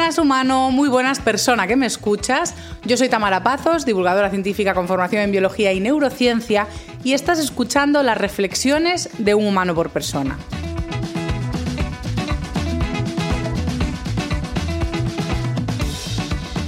buenas 0.00 0.16
humano, 0.16 0.70
muy 0.70 0.88
buenas 0.88 1.20
persona 1.20 1.66
que 1.66 1.76
me 1.76 1.84
escuchas. 1.84 2.54
Yo 2.86 2.96
soy 2.96 3.10
Tamara 3.10 3.42
Pazos, 3.42 3.84
divulgadora 3.84 4.30
científica 4.30 4.72
con 4.72 4.88
formación 4.88 5.20
en 5.20 5.30
biología 5.30 5.74
y 5.74 5.80
neurociencia, 5.80 6.66
y 7.04 7.12
estás 7.12 7.38
escuchando 7.38 8.02
las 8.02 8.16
reflexiones 8.16 9.10
de 9.18 9.34
un 9.34 9.46
humano 9.46 9.74
por 9.74 9.90
persona. 9.90 10.38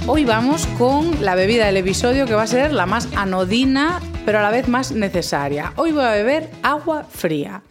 Hoy 0.05 0.25
vamos 0.25 0.67
con 0.77 1.25
la 1.25 1.33
bebida 1.33 1.65
del 1.65 1.77
episodio 1.77 2.27
que 2.27 2.35
va 2.35 2.43
a 2.43 2.47
ser 2.47 2.71
la 2.71 2.85
más 2.85 3.09
anodina, 3.15 3.99
pero 4.27 4.37
a 4.37 4.41
la 4.43 4.51
vez 4.51 4.67
más 4.67 4.91
necesaria. 4.91 5.73
Hoy 5.75 5.91
voy 5.91 6.03
a 6.03 6.11
beber 6.11 6.51
agua 6.61 7.07
fría. 7.09 7.63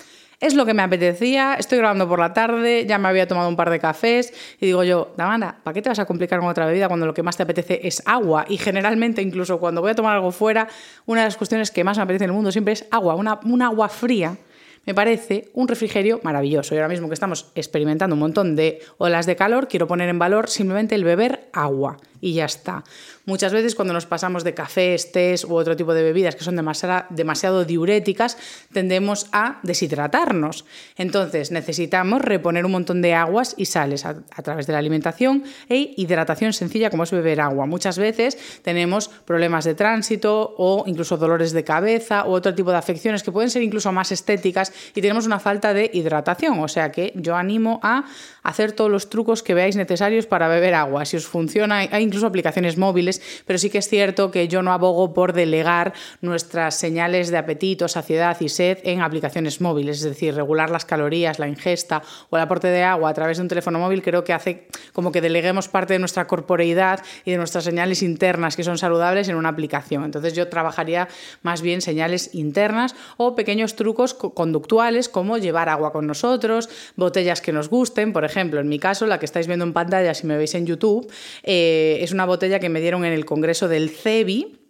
Es 0.43 0.55
lo 0.55 0.67
que 0.67 0.75
me 0.75 0.83
apetecía, 0.83 1.55
estoy 1.55 1.79
grabando 1.79 2.09
por 2.09 2.19
la 2.19 2.33
tarde, 2.33 2.85
ya 2.85 2.99
me 2.99 3.07
había 3.07 3.29
tomado 3.29 3.49
un 3.49 3.55
par 3.55 3.71
de 3.71 3.79
cafés 3.79 4.35
y 4.61 4.67
digo 4.67 4.83
yo, 4.83 5.15
Damanda, 5.17 5.61
¿para 5.63 5.73
qué 5.73 5.83
te 5.83 5.89
vas 5.89 6.01
a 6.01 6.05
complicar 6.05 6.41
con 6.41 6.49
otra 6.49 6.67
bebida 6.67 6.89
cuando 6.89 7.07
lo 7.07 7.15
que 7.15 7.23
más 7.23 7.37
te 7.37 7.45
apetece 7.45 7.87
es 7.87 8.03
agua? 8.07 8.45
Y 8.49 8.59
generalmente, 8.59 9.23
incluso 9.23 9.61
cuando 9.61 9.81
voy 9.81 9.93
a 9.93 9.95
tomar 9.95 10.17
algo 10.17 10.33
fuera, 10.33 10.67
una 11.07 11.21
de 11.21 11.29
las 11.29 11.37
cuestiones 11.37 11.71
que 11.71 11.85
más 11.85 11.97
me 11.97 12.03
apetece 12.03 12.25
en 12.25 12.31
el 12.31 12.35
mundo 12.35 12.51
siempre 12.51 12.73
es 12.73 12.85
agua, 12.91 13.15
una, 13.15 13.39
un 13.45 13.63
agua 13.63 13.89
fría 13.89 14.37
me 14.85 14.95
parece 14.95 15.49
un 15.55 15.69
refrigerio 15.69 16.19
maravilloso. 16.25 16.75
Y 16.75 16.79
ahora 16.79 16.89
mismo 16.89 17.07
que 17.07 17.15
estamos 17.15 17.53
experimentando 17.55 18.15
un 18.15 18.21
montón 18.21 18.57
de 18.57 18.81
olas 18.99 19.27
de 19.27 19.37
calor, 19.37 19.69
quiero 19.69 19.87
poner 19.87 20.09
en 20.09 20.19
valor 20.19 20.49
simplemente 20.49 20.97
el 20.97 21.05
beber 21.05 21.51
agua 21.53 21.99
y 22.23 22.35
ya 22.35 22.47
está. 22.47 22.85
Muchas 23.27 23.53
veces 23.53 23.75
cuando 23.75 23.93
nos 23.93 24.07
pasamos 24.07 24.45
de 24.45 24.55
cafés, 24.55 25.13
tés 25.13 25.45
u 25.45 25.55
otro 25.55 25.77
tipo 25.77 25.93
de 25.93 26.03
bebidas 26.03 26.37
que 26.37 26.45
son 26.45 26.57
demasiado, 26.57 27.05
demasiado 27.11 27.65
diuréticas, 27.65 28.39
tendemos 28.73 29.27
a 29.33 29.61
deshidratarnos. 29.63 30.65
Entonces 30.97 31.51
necesitamos 31.51 32.23
reponer 32.23 32.65
un 32.65 32.73
montón 32.73 33.03
de 33.03 33.13
aguas 33.15 33.55
y 33.59 33.67
sales 33.67 34.07
a, 34.07 34.23
a 34.35 34.43
través 34.43 34.67
de 34.67 34.73
la 34.73 34.79
alimentación 34.79 35.45
e 35.69 35.93
hidratación 35.97 36.53
sencilla 36.53 36.91
como 36.91 37.03
es 37.03 37.11
beber 37.11 37.41
agua. 37.41 37.67
Muchas 37.67 37.99
veces 37.99 38.39
tenemos 38.63 39.09
problemas 39.09 39.65
de 39.65 39.75
tránsito 39.75 40.55
o 40.57 40.85
incluso 40.87 41.17
dolores 41.17 41.53
de 41.53 41.65
cabeza 41.65 42.25
u 42.27 42.31
otro 42.31 42.55
tipo 42.55 42.71
de 42.71 42.79
afecciones 42.79 43.23
que 43.23 43.33
pueden 43.33 43.51
ser 43.51 43.63
incluso 43.63 43.91
más 43.91 44.13
estéticas 44.13 44.73
y 44.95 45.01
tenemos 45.01 45.27
una 45.27 45.41
falta 45.41 45.75
de 45.75 45.91
hidratación. 45.93 46.61
O 46.61 46.69
sea 46.69 46.93
que 46.93 47.13
yo 47.17 47.35
animo 47.35 47.81
a 47.83 48.05
hacer 48.45 48.73
todos 48.73 48.91
los 48.91 49.11
trucos 49.11 49.43
que 49.43 49.55
veáis 49.55 49.75
necesarios 49.75 50.27
para 50.27 50.47
beber 50.47 50.75
agua. 50.75 51.05
Si 51.05 51.17
os 51.17 51.27
funciona, 51.27 51.79
hay 51.79 52.12
incluso 52.13 52.27
aplicaciones 52.27 52.77
móviles, 52.77 53.23
pero 53.47 53.59
sí 53.59 53.71
que 53.71 53.79
es 53.79 53.89
cierto 53.89 54.31
que 54.31 54.47
yo 54.47 54.61
no 54.63 54.71
abogo 54.73 55.15
por 55.15 55.33
delegar 55.33 55.95
nuestras 56.21 56.75
señales 56.75 57.31
de 57.31 57.39
apetito, 57.39 57.89
saciedad 57.89 58.37
y 58.39 58.51
sed 58.51 58.79
en 58.83 59.01
aplicaciones 59.01 59.63
móviles, 59.63 59.99
es 59.99 60.05
decir, 60.05 60.35
regular 60.35 60.69
las 60.69 60.85
calorías, 60.85 61.39
la 61.39 61.49
ingesta 61.49 62.03
o 62.29 62.37
el 62.37 62.43
aporte 62.43 62.69
de 62.69 62.83
agua 62.83 63.09
a 63.09 63.15
través 63.15 63.39
de 63.39 63.45
un 63.45 63.49
teléfono 63.49 63.79
móvil 63.79 64.03
creo 64.03 64.25
que 64.25 64.35
hace 64.35 64.67
como 64.93 65.11
que 65.11 65.23
deleguemos 65.23 65.69
parte 65.69 65.95
de 65.95 66.01
nuestra 66.01 66.27
corporeidad 66.27 67.03
y 67.25 67.31
de 67.31 67.39
nuestras 67.39 67.65
señales 67.65 68.03
internas 68.03 68.57
que 68.57 68.63
son 68.63 68.77
saludables 68.77 69.31
en 69.31 69.37
una 69.37 69.49
aplicación. 69.49 70.05
Entonces 70.05 70.35
yo 70.35 70.49
trabajaría 70.49 71.09
más 71.41 71.63
bien 71.63 71.81
señales 71.81 72.35
internas 72.35 72.95
o 73.17 73.35
pequeños 73.35 73.75
trucos 73.75 74.13
conductuales 74.13 75.09
como 75.09 75.39
llevar 75.39 75.71
agua 75.71 75.93
con 75.93 76.07
nosotros, 76.07 76.69
botellas 76.97 77.41
que 77.41 77.53
nos 77.53 77.71
gusten, 77.71 78.13
por 78.13 78.27
ejemplo, 78.27 78.61
en 78.61 78.69
mi 78.69 78.79
caso, 78.79 79.07
la 79.07 79.19
que 79.19 79.25
estáis 79.25 79.47
viendo 79.47 79.65
en 79.65 79.73
pantalla 79.73 80.13
si 80.13 80.27
me 80.27 80.37
veis 80.37 80.55
en 80.55 80.67
YouTube, 80.67 81.11
eh, 81.43 82.01
es 82.03 82.13
una 82.13 82.27
botella 82.27 82.59
que 82.59 82.69
me 82.69 82.81
dieron 82.81 83.05
en 83.05 83.13
el 83.13 83.25
Congreso 83.25 83.69
del 83.69 83.91
CEBI, 83.91 84.63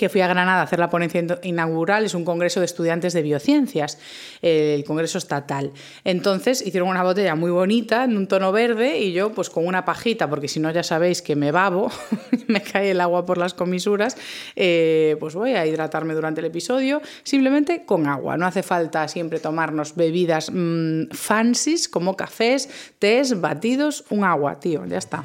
que 0.00 0.08
fui 0.08 0.22
a 0.22 0.28
Granada 0.28 0.60
a 0.60 0.62
hacer 0.62 0.78
la 0.78 0.88
ponencia 0.88 1.22
inaugural, 1.42 2.06
es 2.06 2.14
un 2.14 2.24
congreso 2.24 2.60
de 2.60 2.64
estudiantes 2.64 3.12
de 3.12 3.20
biociencias, 3.20 3.98
el 4.40 4.82
congreso 4.84 5.18
estatal. 5.18 5.72
Entonces 6.04 6.66
hicieron 6.66 6.88
una 6.88 7.02
botella 7.02 7.34
muy 7.34 7.50
bonita, 7.50 8.04
en 8.04 8.16
un 8.16 8.26
tono 8.26 8.50
verde, 8.50 8.98
y 8.98 9.12
yo 9.12 9.32
pues 9.32 9.50
con 9.50 9.66
una 9.66 9.84
pajita, 9.84 10.30
porque 10.30 10.48
si 10.48 10.58
no 10.58 10.70
ya 10.70 10.82
sabéis 10.82 11.20
que 11.20 11.36
me 11.36 11.52
babo, 11.52 11.92
me 12.46 12.62
cae 12.62 12.92
el 12.92 13.00
agua 13.02 13.26
por 13.26 13.36
las 13.36 13.52
comisuras, 13.52 14.16
eh, 14.56 15.18
pues 15.20 15.34
voy 15.34 15.52
a 15.52 15.66
hidratarme 15.66 16.14
durante 16.14 16.40
el 16.40 16.46
episodio, 16.46 17.02
simplemente 17.22 17.84
con 17.84 18.06
agua. 18.06 18.38
No 18.38 18.46
hace 18.46 18.62
falta 18.62 19.06
siempre 19.06 19.38
tomarnos 19.38 19.96
bebidas 19.96 20.50
mmm, 20.50 21.08
como 21.90 22.16
cafés, 22.16 22.70
tés, 22.98 23.38
batidos, 23.38 24.06
un 24.08 24.24
agua, 24.24 24.60
tío, 24.60 24.86
ya 24.86 24.96
está. 24.96 25.24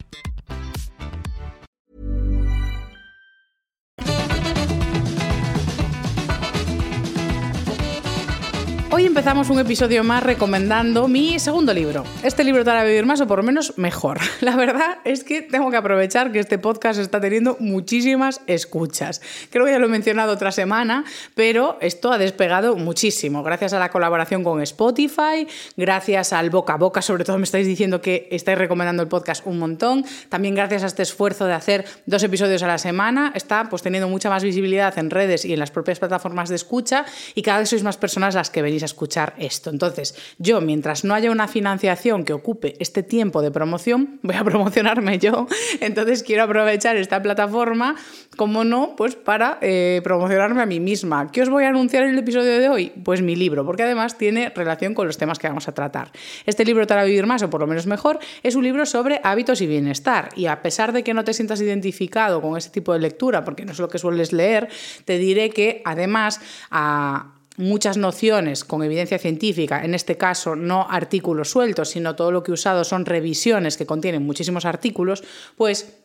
Hoy 9.01 9.07
empezamos 9.07 9.49
un 9.49 9.57
episodio 9.57 10.03
más 10.03 10.21
recomendando 10.21 11.07
mi 11.07 11.39
segundo 11.39 11.73
libro. 11.73 12.03
Este 12.21 12.43
libro 12.43 12.63
te 12.63 12.69
hará 12.69 12.83
vivir 12.83 13.03
más 13.03 13.19
o 13.19 13.25
por 13.25 13.39
lo 13.39 13.43
menos 13.43 13.75
mejor. 13.79 14.19
La 14.41 14.55
verdad 14.55 14.99
es 15.05 15.23
que 15.23 15.41
tengo 15.41 15.71
que 15.71 15.77
aprovechar 15.77 16.31
que 16.31 16.37
este 16.37 16.59
podcast 16.59 16.99
está 16.99 17.19
teniendo 17.19 17.57
muchísimas 17.59 18.41
escuchas. 18.45 19.19
Creo 19.49 19.65
que 19.65 19.71
ya 19.71 19.79
lo 19.79 19.87
he 19.87 19.89
mencionado 19.89 20.33
otra 20.33 20.51
semana, 20.51 21.03
pero 21.33 21.79
esto 21.81 22.11
ha 22.11 22.19
despegado 22.19 22.75
muchísimo. 22.75 23.41
Gracias 23.41 23.73
a 23.73 23.79
la 23.79 23.89
colaboración 23.89 24.43
con 24.43 24.61
Spotify, 24.61 25.47
gracias 25.75 26.31
al 26.31 26.51
boca 26.51 26.73
a 26.73 26.77
boca, 26.77 27.01
sobre 27.01 27.23
todo 27.23 27.39
me 27.39 27.45
estáis 27.45 27.65
diciendo 27.65 28.01
que 28.01 28.27
estáis 28.29 28.59
recomendando 28.59 29.01
el 29.01 29.09
podcast 29.09 29.47
un 29.47 29.57
montón. 29.57 30.05
También 30.29 30.53
gracias 30.53 30.83
a 30.83 30.85
este 30.85 31.01
esfuerzo 31.01 31.47
de 31.47 31.53
hacer 31.53 31.85
dos 32.05 32.21
episodios 32.21 32.61
a 32.61 32.67
la 32.67 32.77
semana, 32.77 33.31
está 33.33 33.67
pues 33.67 33.81
teniendo 33.81 34.07
mucha 34.07 34.29
más 34.29 34.43
visibilidad 34.43 34.95
en 34.99 35.09
redes 35.09 35.43
y 35.43 35.53
en 35.53 35.59
las 35.59 35.71
propias 35.71 35.97
plataformas 35.97 36.49
de 36.49 36.55
escucha 36.55 37.03
y 37.33 37.41
cada 37.41 37.57
vez 37.57 37.69
sois 37.69 37.81
más 37.81 37.97
personas 37.97 38.35
las 38.35 38.51
que 38.51 38.61
venís 38.61 38.83
a 38.83 38.90
escuchar 38.91 39.33
esto. 39.37 39.69
Entonces, 39.69 40.15
yo, 40.37 40.61
mientras 40.61 41.03
no 41.03 41.13
haya 41.13 41.31
una 41.31 41.47
financiación 41.47 42.23
que 42.23 42.33
ocupe 42.33 42.75
este 42.79 43.03
tiempo 43.03 43.41
de 43.41 43.51
promoción, 43.51 44.19
voy 44.23 44.35
a 44.35 44.43
promocionarme 44.43 45.17
yo. 45.19 45.47
Entonces, 45.79 46.23
quiero 46.23 46.43
aprovechar 46.43 46.95
esta 46.97 47.21
plataforma, 47.21 47.95
como 48.37 48.63
no, 48.63 48.95
pues 48.95 49.15
para 49.15 49.57
eh, 49.61 50.01
promocionarme 50.03 50.61
a 50.61 50.65
mí 50.65 50.79
misma. 50.79 51.31
¿Qué 51.31 51.41
os 51.41 51.49
voy 51.49 51.63
a 51.63 51.69
anunciar 51.69 52.03
en 52.03 52.09
el 52.09 52.19
episodio 52.19 52.59
de 52.59 52.69
hoy? 52.69 52.91
Pues 53.03 53.21
mi 53.21 53.35
libro, 53.35 53.65
porque 53.65 53.83
además 53.83 54.17
tiene 54.17 54.49
relación 54.49 54.93
con 54.93 55.07
los 55.07 55.17
temas 55.17 55.39
que 55.39 55.47
vamos 55.47 55.67
a 55.67 55.73
tratar. 55.73 56.11
Este 56.45 56.65
libro, 56.65 56.85
Para 56.85 57.03
Vivir 57.03 57.25
Más, 57.25 57.41
o 57.43 57.49
por 57.49 57.61
lo 57.61 57.67
menos 57.67 57.87
mejor, 57.87 58.19
es 58.43 58.55
un 58.55 58.63
libro 58.63 58.85
sobre 58.85 59.21
hábitos 59.23 59.61
y 59.61 59.67
bienestar. 59.67 60.29
Y 60.35 60.47
a 60.47 60.61
pesar 60.61 60.91
de 60.91 61.03
que 61.03 61.13
no 61.13 61.23
te 61.23 61.33
sientas 61.33 61.61
identificado 61.61 62.41
con 62.41 62.57
ese 62.57 62.69
tipo 62.69 62.93
de 62.93 62.99
lectura, 62.99 63.43
porque 63.43 63.65
no 63.65 63.71
es 63.71 63.79
lo 63.79 63.87
que 63.87 63.97
sueles 63.97 64.33
leer, 64.33 64.69
te 65.05 65.17
diré 65.17 65.49
que 65.49 65.81
además 65.85 66.41
a 66.69 67.33
muchas 67.57 67.97
nociones 67.97 68.63
con 68.63 68.83
evidencia 68.83 69.19
científica, 69.19 69.83
en 69.83 69.93
este 69.93 70.17
caso 70.17 70.55
no 70.55 70.87
artículos 70.89 71.49
sueltos, 71.49 71.89
sino 71.89 72.15
todo 72.15 72.31
lo 72.31 72.43
que 72.43 72.51
he 72.51 72.53
usado 72.53 72.83
son 72.83 73.05
revisiones 73.05 73.77
que 73.77 73.85
contienen 73.85 74.25
muchísimos 74.25 74.65
artículos, 74.65 75.23
pues 75.57 76.01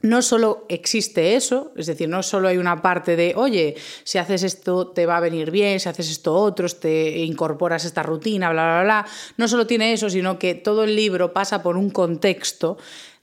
no 0.00 0.22
solo 0.22 0.64
existe 0.68 1.34
eso, 1.34 1.72
es 1.76 1.86
decir, 1.86 2.08
no 2.08 2.22
solo 2.22 2.46
hay 2.46 2.56
una 2.56 2.80
parte 2.80 3.16
de, 3.16 3.32
oye, 3.34 3.74
si 4.04 4.18
haces 4.18 4.44
esto 4.44 4.88
te 4.88 5.06
va 5.06 5.16
a 5.16 5.20
venir 5.20 5.50
bien, 5.50 5.80
si 5.80 5.88
haces 5.88 6.08
esto 6.08 6.34
otro, 6.36 6.68
te 6.68 7.18
incorporas 7.18 7.84
esta 7.84 8.04
rutina, 8.04 8.50
bla, 8.50 8.64
bla, 8.64 8.82
bla. 8.84 9.06
No 9.38 9.48
solo 9.48 9.66
tiene 9.66 9.92
eso, 9.92 10.08
sino 10.08 10.38
que 10.38 10.54
todo 10.54 10.84
el 10.84 10.94
libro 10.94 11.32
pasa 11.32 11.64
por 11.64 11.76
un 11.76 11.90
contexto 11.90 12.78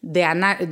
de 0.05 0.23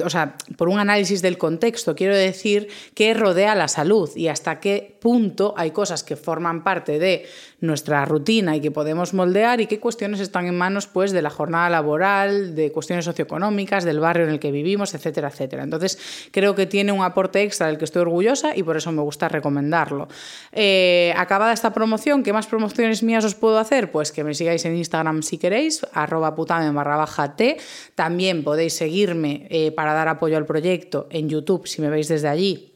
o 0.05 0.09
sea, 0.11 0.37
por 0.57 0.69
un 0.69 0.77
análisis 0.77 1.23
del 1.23 1.39
contexto, 1.39 1.95
quiero 1.95 2.15
decir 2.15 2.67
que 2.93 3.15
rodea 3.15 3.55
la 3.55 3.67
salud 3.67 4.07
y 4.15 4.27
hasta 4.27 4.59
qué 4.59 4.95
punto 5.01 5.55
hay 5.57 5.71
cosas 5.71 6.03
que 6.03 6.15
forman 6.15 6.63
parte 6.63 6.99
de 6.99 7.25
nuestra 7.63 8.03
rutina 8.03 8.55
y 8.57 8.61
que 8.61 8.71
podemos 8.71 9.13
moldear 9.13 9.61
y 9.61 9.67
qué 9.67 9.79
cuestiones 9.79 10.19
están 10.19 10.47
en 10.47 10.57
manos 10.57 10.85
pues, 10.87 11.13
de 11.13 11.21
la 11.21 11.29
jornada 11.29 11.69
laboral, 11.69 12.55
de 12.55 12.71
cuestiones 12.71 13.05
socioeconómicas, 13.05 13.85
del 13.85 14.01
barrio 14.01 14.25
en 14.25 14.31
el 14.31 14.39
que 14.39 14.51
vivimos, 14.51 14.93
etcétera, 14.93 15.29
etcétera. 15.29 15.63
Entonces, 15.63 15.97
creo 16.31 16.55
que 16.55 16.65
tiene 16.65 16.91
un 16.91 17.03
aporte 17.03 17.41
extra 17.41 17.67
del 17.67 17.77
que 17.77 17.85
estoy 17.85 18.01
orgullosa 18.01 18.55
y 18.55 18.63
por 18.63 18.75
eso 18.75 18.91
me 18.91 19.01
gusta 19.01 19.29
recomendarlo. 19.29 20.09
Eh, 20.51 21.13
acabada 21.15 21.53
esta 21.53 21.73
promoción, 21.73 22.21
¿qué 22.21 22.33
más 22.33 22.47
promociones 22.47 23.01
mías 23.01 23.23
os 23.23 23.35
puedo 23.35 23.57
hacer? 23.57 23.91
Pues 23.91 24.11
que 24.11 24.25
me 24.25 24.33
sigáis 24.33 24.65
en 24.65 24.75
Instagram 24.75 25.23
si 25.23 25.37
queréis, 25.37 25.85
arroba 25.93 26.35
putame 26.35 26.69
barra 26.71 26.97
baja 26.97 27.37
t. 27.37 27.57
También 27.95 28.43
podéis 28.43 28.73
seguirme 28.73 29.47
eh, 29.49 29.71
para 29.71 29.93
dar 29.93 30.09
apoyo 30.09 30.35
al 30.35 30.45
proyecto 30.45 31.07
en 31.11 31.29
YouTube, 31.29 31.65
si 31.65 31.81
me 31.81 31.89
veis 31.89 32.09
desde 32.09 32.27
allí, 32.27 32.72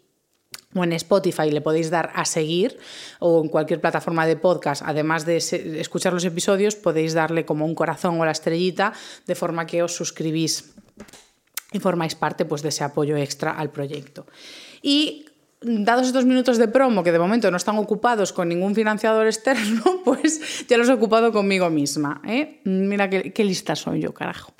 o 0.77 0.83
en 0.83 0.93
Spotify 0.93 1.51
le 1.51 1.61
podéis 1.61 1.89
dar 1.89 2.11
a 2.13 2.25
seguir 2.25 2.77
o 3.19 3.43
en 3.43 3.49
cualquier 3.49 3.81
plataforma 3.81 4.25
de 4.25 4.37
podcast, 4.37 4.83
además 4.85 5.25
de 5.25 5.37
escuchar 5.37 6.13
los 6.13 6.25
episodios, 6.25 6.75
podéis 6.75 7.13
darle 7.13 7.45
como 7.45 7.65
un 7.65 7.75
corazón 7.75 8.19
o 8.19 8.25
la 8.25 8.31
estrellita 8.31 8.93
de 9.25 9.35
forma 9.35 9.65
que 9.65 9.83
os 9.83 9.95
suscribís 9.95 10.73
y 11.71 11.79
formáis 11.79 12.15
parte 12.15 12.45
pues, 12.45 12.61
de 12.61 12.69
ese 12.69 12.83
apoyo 12.83 13.17
extra 13.17 13.51
al 13.51 13.71
proyecto. 13.71 14.25
Y 14.81 15.25
dados 15.61 16.07
estos 16.07 16.25
minutos 16.25 16.57
de 16.57 16.67
promo 16.67 17.03
que 17.03 17.11
de 17.11 17.19
momento 17.19 17.49
no 17.51 17.57
están 17.57 17.77
ocupados 17.77 18.31
con 18.31 18.47
ningún 18.47 18.75
financiador 18.75 19.25
externo, 19.25 19.83
pues 20.05 20.65
ya 20.67 20.77
los 20.77 20.89
he 20.89 20.93
ocupado 20.93 21.31
conmigo 21.31 21.69
misma. 21.69 22.21
¿eh? 22.25 22.61
Mira 22.63 23.09
qué, 23.09 23.33
qué 23.33 23.43
lista 23.43 23.75
soy 23.75 24.01
yo, 24.01 24.13
carajo. 24.13 24.53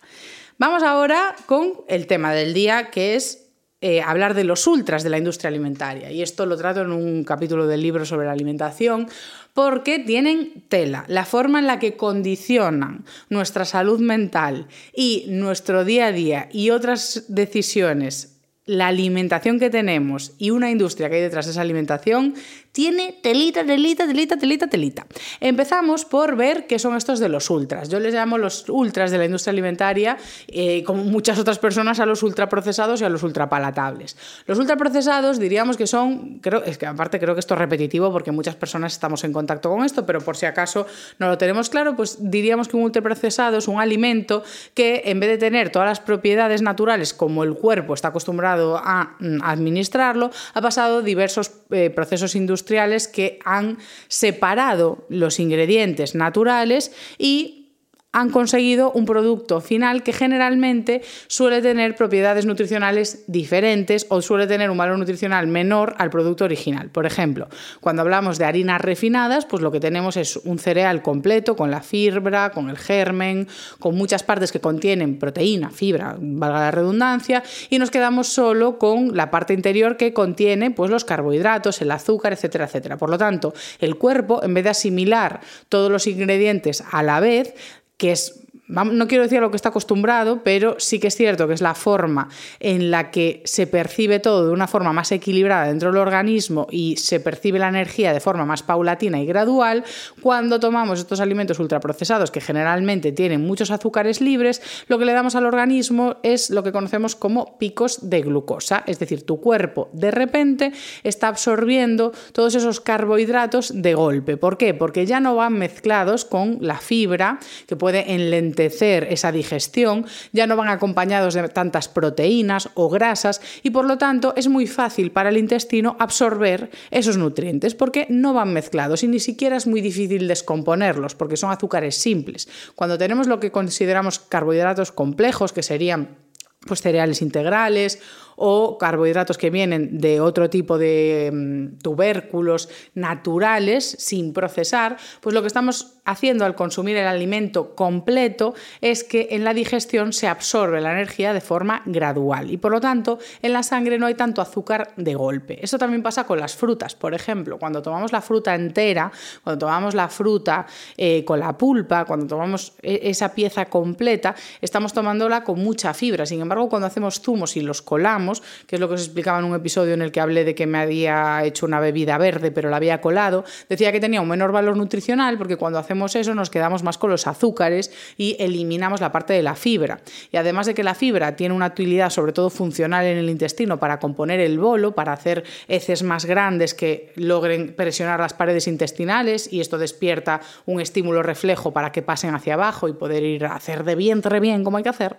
Vamos 0.58 0.82
ahora 0.82 1.36
con 1.46 1.82
el 1.88 2.08
tema 2.08 2.34
del 2.34 2.54
día, 2.54 2.90
que 2.90 3.16
es 3.16 3.47
eh, 3.80 4.02
hablar 4.02 4.34
de 4.34 4.44
los 4.44 4.66
ultras 4.66 5.04
de 5.04 5.12
la 5.12 5.20
industria 5.20 5.50
alimentaria. 5.50 6.12
Y 6.12 6.24
esto 6.24 6.48
lo 6.48 6.58
trato 6.58 6.82
en 6.82 6.92
un 6.92 7.24
capítulo 7.24 7.68
del 7.68 7.84
libro 7.84 8.06
sobre 8.06 8.26
la 8.26 8.32
alimentación, 8.32 9.08
porque 9.54 10.00
tienen 10.00 10.64
tela. 10.68 11.06
La 11.08 11.26
forma 11.26 11.60
en 11.60 11.68
la 11.68 11.78
que 11.78 11.96
condicionan 11.96 13.06
nuestra 13.30 13.66
salud 13.66 14.00
mental 14.00 14.68
y 14.96 15.26
nuestro 15.30 15.86
día 15.86 16.08
a 16.08 16.12
día 16.12 16.50
y 16.52 16.72
otras 16.72 17.26
decisiones 17.28 18.38
la 18.68 18.88
alimentación 18.88 19.60
que 19.60 19.70
tenemos 19.70 20.34
y 20.38 20.52
una 20.52 20.70
industria 20.70 21.10
que 21.10 21.16
hay 21.16 21.22
detrás 21.22 21.46
de 21.46 21.52
esa 21.52 21.62
alimentación 21.62 22.36
tiene 22.78 23.12
telita, 23.24 23.66
telita, 23.66 24.06
telita, 24.06 24.38
telita, 24.38 24.68
telita. 24.68 25.08
Empezamos 25.40 26.06
por 26.06 26.36
ver 26.36 26.68
qué 26.68 26.78
son 26.78 26.96
estos 26.96 27.18
de 27.20 27.28
los 27.28 27.50
ultras. 27.50 27.90
Yo 27.90 28.00
les 28.00 28.14
llamo 28.14 28.38
los 28.38 28.70
ultras 28.70 29.10
de 29.10 29.18
la 29.18 29.26
industria 29.26 29.52
alimentaria, 29.52 30.16
eh, 30.48 30.84
como 30.84 31.04
muchas 31.04 31.40
otras 31.40 31.58
personas, 31.58 32.00
a 32.00 32.06
los 32.06 32.22
ultraprocesados 32.22 33.02
y 33.02 33.04
a 33.04 33.10
los 33.10 33.24
ultrapalatables. 33.24 34.16
Los 34.46 34.60
ultraprocesados 34.60 35.40
diríamos 35.40 35.76
que 35.76 35.88
son, 35.88 36.38
creo, 36.38 36.64
es 36.66 36.78
que 36.78 36.86
aparte 36.86 37.20
creo 37.20 37.34
que 37.34 37.40
esto 37.40 37.56
es 37.56 37.60
repetitivo 37.60 38.12
porque 38.12 38.32
muchas 38.32 38.56
personas 38.56 38.94
estamos 38.94 39.24
en 39.24 39.34
contacto 39.34 39.72
con 39.72 39.84
esto, 39.84 40.06
pero 40.06 40.22
por 40.22 40.38
si 40.38 40.46
acaso 40.46 40.86
no 41.18 41.30
lo 41.30 41.38
tenemos 41.40 41.72
claro, 41.72 41.96
pues 41.96 42.30
diríamos 42.30 42.68
que 42.68 42.78
un 42.78 42.84
ultraprocesado 42.84 43.58
es 43.58 43.68
un 43.68 43.80
alimento 43.80 44.44
que 44.76 45.02
en 45.06 45.20
vez 45.20 45.32
de 45.32 45.40
tener 45.40 45.72
todas 45.72 45.88
las 45.88 46.00
propiedades 46.00 46.62
naturales 46.62 47.16
como 47.16 47.44
el 47.44 47.56
cuerpo 47.56 47.96
está 47.96 48.10
acostumbrado 48.10 48.78
a 48.78 49.16
mm, 49.20 49.40
administrarlo, 49.42 50.30
ha 50.54 50.62
pasado 50.62 51.02
diversos 51.02 51.50
eh, 51.72 51.90
procesos 51.90 52.36
industriales 52.36 52.67
que 53.08 53.40
han 53.46 53.78
separado 54.08 55.06
los 55.10 55.40
ingredientes 55.40 56.16
naturales 56.16 56.92
y 57.18 57.67
han 58.14 58.30
conseguido 58.32 58.92
un 58.92 59.06
producto 59.06 59.62
final 59.62 60.02
que 60.02 60.14
generalmente 60.14 61.02
suele 61.28 61.62
tener 61.62 61.96
propiedades 61.96 62.46
nutricionales 62.46 63.26
diferentes 63.28 64.08
o 64.10 64.22
suele 64.22 64.48
tener 64.48 64.72
un 64.72 64.78
valor 64.78 64.98
nutricional 64.98 65.46
menor 65.48 65.94
al 65.98 66.10
producto 66.10 66.46
original. 66.46 66.90
Por 66.90 67.06
ejemplo, 67.06 67.48
cuando 67.80 68.02
hablamos 68.02 68.38
de 68.38 68.46
harinas 68.46 68.82
refinadas, 68.82 69.46
pues 69.46 69.62
lo 69.62 69.72
que 69.72 69.80
tenemos 69.80 70.18
es 70.18 70.38
un 70.38 70.58
cereal 70.58 71.02
completo 71.02 71.56
con 71.56 71.70
la 71.70 71.82
fibra, 71.82 72.52
con 72.52 72.70
el 72.70 72.78
germen, 72.78 73.48
con 73.80 73.96
muchas 73.96 74.24
partes 74.24 74.52
que 74.52 74.62
contienen 74.62 75.20
proteína, 75.20 75.70
fibra, 75.70 76.16
valga 76.20 76.60
la 76.60 76.72
redundancia, 76.72 77.44
y 77.70 77.78
nos 77.78 77.92
quedamos 77.92 78.28
solo 78.28 78.80
con 78.80 79.16
la 79.16 79.30
parte 79.30 79.54
interior 79.54 79.98
que 79.98 80.14
contiene 80.14 80.72
pues 80.72 80.90
los 80.90 81.06
carbohidratos, 81.06 81.82
el 81.82 81.92
azúcar, 81.92 82.34
etcétera, 82.34 82.66
etcétera. 82.66 82.98
Por 82.98 83.10
lo 83.10 83.18
tanto, 83.18 83.54
el 83.80 83.96
cuerpo 83.98 84.44
en 84.44 84.54
vez 84.54 84.64
de 84.64 84.70
asimilar 84.72 85.42
todos 85.70 85.92
los 85.92 86.08
ingredientes 86.08 86.84
a 86.90 87.04
la 87.04 87.20
vez, 87.20 87.54
que 87.98 88.12
es 88.12 88.47
no 88.68 89.08
quiero 89.08 89.24
decir 89.24 89.40
lo 89.40 89.50
que 89.50 89.56
está 89.56 89.70
acostumbrado, 89.70 90.44
pero 90.44 90.76
sí 90.78 91.00
que 91.00 91.08
es 91.08 91.16
cierto 91.16 91.48
que 91.48 91.54
es 91.54 91.62
la 91.62 91.74
forma 91.74 92.28
en 92.60 92.92
la 92.92 93.12
que 93.12 93.42
se 93.46 93.66
percibe 93.66 94.20
todo 94.20 94.46
de 94.46 94.52
una 94.52 94.68
forma 94.68 94.92
más 94.92 95.12
equilibrada 95.14 95.68
dentro 95.68 95.90
del 95.90 96.02
organismo 96.02 96.68
y 96.70 96.98
se 96.98 97.22
percibe 97.22 97.60
la 97.60 97.70
energía 97.70 98.12
de 98.12 98.20
forma 98.20 98.46
más 98.46 98.64
paulatina 98.64 99.22
y 99.22 99.26
gradual 99.26 99.86
cuando 100.22 100.60
tomamos 100.60 101.00
estos 101.00 101.22
alimentos 101.22 101.60
ultraprocesados 101.60 102.30
que 102.30 102.42
generalmente 102.42 103.14
tienen 103.14 103.42
muchos 103.42 103.72
azúcares 103.72 104.20
libres, 104.20 104.62
lo 104.88 105.00
que 105.00 105.06
le 105.06 105.14
damos 105.14 105.36
al 105.36 105.46
organismo 105.46 106.18
es 106.24 106.50
lo 106.50 106.62
que 106.62 106.74
conocemos 106.74 107.16
como 107.16 107.58
picos 107.58 108.10
de 108.10 108.22
glucosa, 108.22 108.84
es 108.86 109.00
decir, 109.00 109.26
tu 109.26 109.40
cuerpo 109.40 109.90
de 109.94 110.12
repente 110.12 110.74
está 111.04 111.30
absorbiendo 111.30 112.12
todos 112.34 112.54
esos 112.56 112.82
carbohidratos 112.82 113.72
de 113.82 113.94
golpe. 113.94 114.36
¿Por 114.36 114.58
qué? 114.58 114.74
Porque 114.74 115.06
ya 115.06 115.22
no 115.22 115.36
van 115.36 115.54
mezclados 115.54 116.26
con 116.26 116.58
la 116.62 116.78
fibra 116.78 117.40
que 117.66 117.78
puede 117.78 118.14
enlentecer 118.14 118.57
esa 118.66 119.32
digestión, 119.32 120.06
ya 120.32 120.48
no 120.48 120.56
van 120.56 120.70
acompañados 120.70 121.34
de 121.34 121.48
tantas 121.50 121.88
proteínas 121.88 122.70
o 122.74 122.90
grasas 122.90 123.42
y 123.64 123.70
por 123.70 123.86
lo 123.86 123.98
tanto 123.98 124.34
es 124.36 124.48
muy 124.48 124.68
fácil 124.68 125.12
para 125.12 125.30
el 125.30 125.38
intestino 125.38 125.96
absorber 126.00 126.70
esos 126.92 127.18
nutrientes 127.18 127.76
porque 127.76 128.08
no 128.10 128.34
van 128.34 128.54
mezclados 128.54 129.04
y 129.04 129.08
ni 129.08 129.20
siquiera 129.20 129.58
es 129.58 129.68
muy 129.68 129.82
difícil 129.82 130.28
descomponerlos 130.28 131.16
porque 131.16 131.38
son 131.38 131.52
azúcares 131.52 131.96
simples. 131.96 132.48
Cuando 132.76 132.98
tenemos 132.98 133.28
lo 133.28 133.40
que 133.40 133.52
consideramos 133.52 134.20
carbohidratos 134.20 134.92
complejos, 134.92 135.54
que 135.54 135.64
serían 135.64 136.28
pues 136.66 136.82
cereales 136.82 137.22
integrales 137.22 138.00
o 138.36 138.78
carbohidratos 138.78 139.38
que 139.38 139.50
vienen 139.50 139.98
de 139.98 140.20
otro 140.22 140.50
tipo 140.50 140.78
de 140.78 141.32
mm, 141.34 141.80
tubérculos 141.80 142.70
naturales 142.94 143.96
sin 144.00 144.34
procesar, 144.34 144.98
pues 145.22 145.34
lo 145.34 145.42
que 145.42 145.48
estamos 145.48 145.97
haciendo 146.08 146.46
al 146.46 146.56
consumir 146.56 146.96
el 146.98 147.06
alimento 147.06 147.76
completo 147.76 148.56
es 148.82 149.04
que 149.04 149.28
en 149.32 149.44
la 149.44 149.54
digestión 149.54 150.14
se 150.14 150.28
absorbe 150.28 150.82
la 150.82 150.94
energía 150.94 151.34
de 151.34 151.42
forma 151.42 151.82
gradual 151.86 152.50
y 152.50 152.58
por 152.58 152.72
lo 152.72 152.80
tanto 152.80 153.20
en 153.42 153.54
la 153.54 153.62
sangre 153.62 154.00
no 154.00 154.06
hay 154.06 154.16
tanto 154.16 154.42
azúcar 154.42 154.94
de 154.96 155.14
golpe. 155.16 155.60
Eso 155.62 155.78
también 155.78 156.02
pasa 156.02 156.24
con 156.24 156.40
las 156.40 156.56
frutas, 156.56 156.96
por 156.96 157.14
ejemplo, 157.14 157.60
cuando 157.60 157.82
tomamos 157.82 158.14
la 158.14 158.22
fruta 158.22 158.56
entera, 158.56 159.12
cuando 159.44 159.66
tomamos 159.66 159.94
la 159.96 160.08
fruta 160.08 160.66
eh, 160.96 161.26
con 161.26 161.42
la 161.42 161.58
pulpa, 161.58 162.06
cuando 162.06 162.26
tomamos 162.26 162.74
e, 162.82 163.02
esa 163.04 163.34
pieza 163.34 163.66
completa, 163.66 164.34
estamos 164.62 164.94
tomándola 164.94 165.44
con 165.44 165.60
mucha 165.60 165.94
fibra. 165.94 166.26
Sin 166.26 166.40
embargo, 166.40 166.70
cuando 166.70 166.88
hacemos 166.88 167.22
zumos 167.22 167.58
y 167.58 167.62
los 167.62 167.82
colamos, 167.82 168.42
que 168.66 168.78
es 168.78 168.80
lo 168.80 168.88
que 168.88 168.96
os 168.96 169.02
explicaba 169.02 169.40
en 169.40 169.46
un 169.46 169.56
episodio 169.56 169.94
en 169.94 170.02
el 170.02 170.14
que 170.14 170.22
hablé 170.22 170.46
de 170.46 170.56
que 170.56 170.68
me 170.68 170.78
había 170.78 171.44
hecho 171.44 171.66
una 171.66 171.82
bebida 171.82 172.18
verde, 172.18 172.52
pero 172.52 172.70
la 172.70 172.78
había 172.78 173.02
colado, 173.02 173.44
decía 173.68 173.92
que 173.92 174.00
tenía 174.00 174.22
un 174.22 174.30
menor 174.30 174.54
valor 174.54 174.78
nutricional 174.78 175.38
porque 175.38 175.58
cuando 175.58 175.80
hacemos 175.80 175.97
eso, 176.06 176.36
nos 176.36 176.50
quedamos 176.50 176.84
más 176.84 176.98
con 176.98 177.10
los 177.10 177.28
azúcares 177.28 177.92
y 178.18 178.36
eliminamos 178.40 179.02
la 179.02 179.12
parte 179.12 179.34
de 179.34 179.44
la 179.44 179.56
fibra. 179.56 180.00
Y 180.32 180.38
además 180.38 180.68
de 180.68 180.74
que 180.74 180.84
la 180.84 180.96
fibra 180.96 181.36
tiene 181.36 181.56
una 181.56 181.68
utilidad 181.68 182.10
sobre 182.10 182.32
todo 182.32 182.50
funcional 182.50 183.06
en 183.06 183.18
el 183.18 183.30
intestino 183.30 183.80
para 183.80 184.00
componer 184.00 184.40
el 184.40 184.60
bolo, 184.60 184.94
para 184.94 185.14
hacer 185.14 185.44
heces 185.68 186.04
más 186.04 186.26
grandes 186.26 186.74
que 186.74 187.12
logren 187.16 187.74
presionar 187.74 188.20
las 188.20 188.34
paredes 188.34 188.68
intestinales 188.68 189.52
y 189.52 189.62
esto 189.62 189.78
despierta 189.78 190.42
un 190.66 190.82
estímulo 190.82 191.24
reflejo 191.24 191.72
para 191.72 191.92
que 191.92 192.02
pasen 192.02 192.36
hacia 192.36 192.54
abajo 192.54 192.88
y 192.88 192.94
poder 192.94 193.24
ir 193.24 193.46
a 193.46 193.56
hacer 193.56 193.84
de 193.84 193.96
vientre 193.96 194.40
bien 194.40 194.64
como 194.64 194.78
hay 194.78 194.84
que 194.84 194.90
hacer, 194.90 195.18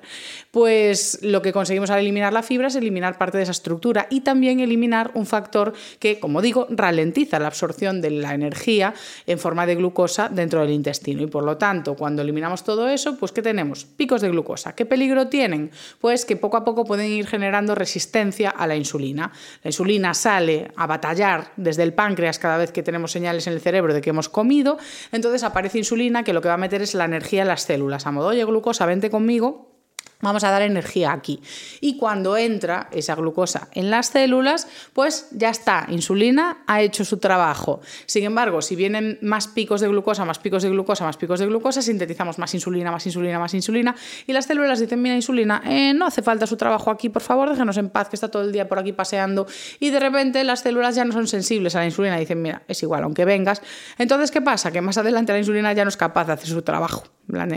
pues 0.51 1.19
lo 1.23 1.43
que 1.43 1.53
conseguimos 1.53 1.91
al 1.91 2.01
eliminar 2.01 2.33
la 2.33 2.43
fibra 2.43 2.69
es 2.69 2.77
eliminar 2.77 3.19
parte 3.19 3.39
de 3.39 3.45
esa 3.45 3.53
estructura 3.53 4.07
y 4.11 4.21
también 4.21 4.61
eliminar 4.61 5.11
un 5.15 5.27
factor 5.27 5.73
que, 5.99 6.21
como 6.21 6.43
digo, 6.43 6.67
ralentiza 6.71 7.39
la 7.39 7.49
absorción 7.49 8.01
de 8.01 8.11
la 8.11 8.35
energía 8.35 8.95
en 9.27 9.39
forma 9.39 9.67
de 9.67 9.77
glucosa 9.77 10.29
dentro 10.29 10.61
del 10.61 10.68
intestino. 10.73 11.23
Y 11.23 11.27
por 11.27 11.45
lo 11.45 11.57
tanto, 11.57 11.95
cuando 11.95 12.23
eliminamos 12.23 12.65
todo 12.65 12.89
eso, 12.89 13.17
pues 13.17 13.33
¿qué 13.33 13.43
tenemos? 13.43 13.85
Picos 13.85 14.21
de 14.21 14.29
glucosa. 14.29 14.75
¿Qué 14.75 14.87
peligro 14.87 15.29
tienen? 15.29 15.71
Pues 16.01 16.25
que 16.25 16.37
poco 16.37 16.57
a 16.57 16.65
poco 16.65 16.85
pueden 16.85 17.11
ir 17.11 17.27
generando 17.27 17.75
resistencia 17.75 18.51
a 18.51 18.67
la 18.67 18.77
insulina. 18.77 19.33
La 19.63 19.69
insulina 19.69 20.15
sale 20.15 20.71
a 20.77 20.87
batallar 20.87 21.53
desde 21.57 21.83
el 21.83 21.95
páncreas 21.95 22.39
cada 22.39 22.59
vez 22.59 22.73
que 22.73 22.83
tenemos 22.83 23.13
señales 23.13 23.47
en 23.47 23.53
el 23.53 23.61
cerebro 23.61 23.95
de 23.95 24.01
que 24.01 24.11
hemos 24.11 24.29
comido, 24.29 24.79
entonces 25.13 25.43
aparece 25.43 25.79
insulina 25.79 26.25
que 26.25 26.33
lo 26.33 26.41
que 26.41 26.49
va 26.49 26.55
a 26.55 26.59
meter 26.59 26.83
es 26.83 26.95
la 26.95 27.05
energía 27.05 27.43
en 27.43 27.49
las 27.49 27.63
células. 27.63 28.07
A 28.07 28.13
modo, 28.13 28.29
oye, 28.29 28.45
glucosa, 28.45 28.87
vente 28.87 29.11
conmigo, 29.11 29.78
Vamos 30.21 30.43
a 30.43 30.51
dar 30.51 30.63
energía 30.63 31.13
aquí. 31.13 31.41
Y 31.81 31.97
cuando 31.97 32.37
entra 32.37 32.89
esa 32.91 33.15
glucosa 33.15 33.69
en 33.73 33.89
las 33.89 34.09
células, 34.09 34.67
pues 34.93 35.29
ya 35.31 35.49
está, 35.49 35.87
insulina 35.91 36.65
ha 36.67 36.83
hecho 36.83 37.05
su 37.05 37.19
trabajo. 37.19 37.81
Sin 38.07 38.25
embargo, 38.25 38.61
si 38.61 38.75
vienen 38.75 39.21
más 39.23 39.47
picos 39.47 39.81
de 39.81 39.87
glucosa, 39.87 40.25
más 40.25 40.41
picos 40.41 40.65
de 40.65 40.71
glucosa, 40.71 41.05
más 41.05 41.17
picos 41.17 41.39
de 41.39 41.47
glucosa, 41.47 41.83
sintetizamos 41.83 42.37
más 42.41 42.53
insulina, 42.53 42.91
más 42.91 43.07
insulina, 43.07 43.39
más 43.39 43.55
insulina, 43.55 43.95
y 44.27 44.33
las 44.33 44.47
células 44.47 44.81
dicen, 44.81 45.01
mira, 45.01 45.15
insulina, 45.15 45.63
eh, 45.65 45.95
no 45.95 46.07
hace 46.07 46.21
falta 46.23 46.49
su 46.49 46.57
trabajo 46.57 46.91
aquí, 46.91 47.11
por 47.11 47.23
favor, 47.23 47.49
déjenos 47.49 47.77
en 47.77 47.89
paz, 47.89 48.09
que 48.09 48.17
está 48.17 48.29
todo 48.29 48.43
el 48.43 48.51
día 48.51 48.69
por 48.69 48.81
aquí 48.81 48.93
paseando, 48.93 49.47
y 49.79 49.91
de 49.91 50.01
repente 50.01 50.43
las 50.43 50.63
células 50.63 50.97
ya 50.97 51.05
no 51.05 51.13
son 51.13 51.29
sensibles 51.29 51.77
a 51.77 51.79
la 51.79 51.85
insulina, 51.85 52.19
dicen, 52.19 52.43
mira, 52.43 52.63
es 52.67 52.83
igual, 52.83 53.05
aunque 53.05 53.25
vengas. 53.25 53.63
Entonces, 53.99 54.33
¿qué 54.33 54.41
pasa? 54.41 54.73
Que 54.73 54.81
más 54.81 54.99
adelante 54.99 55.33
la 55.33 55.39
insulina 55.39 55.73
ya 55.75 55.85
no 55.85 55.91
es 55.91 55.97
capaz 55.97 56.25
de 56.25 56.33
hacer 56.33 56.49
su 56.49 56.63
trabajo. 56.63 57.05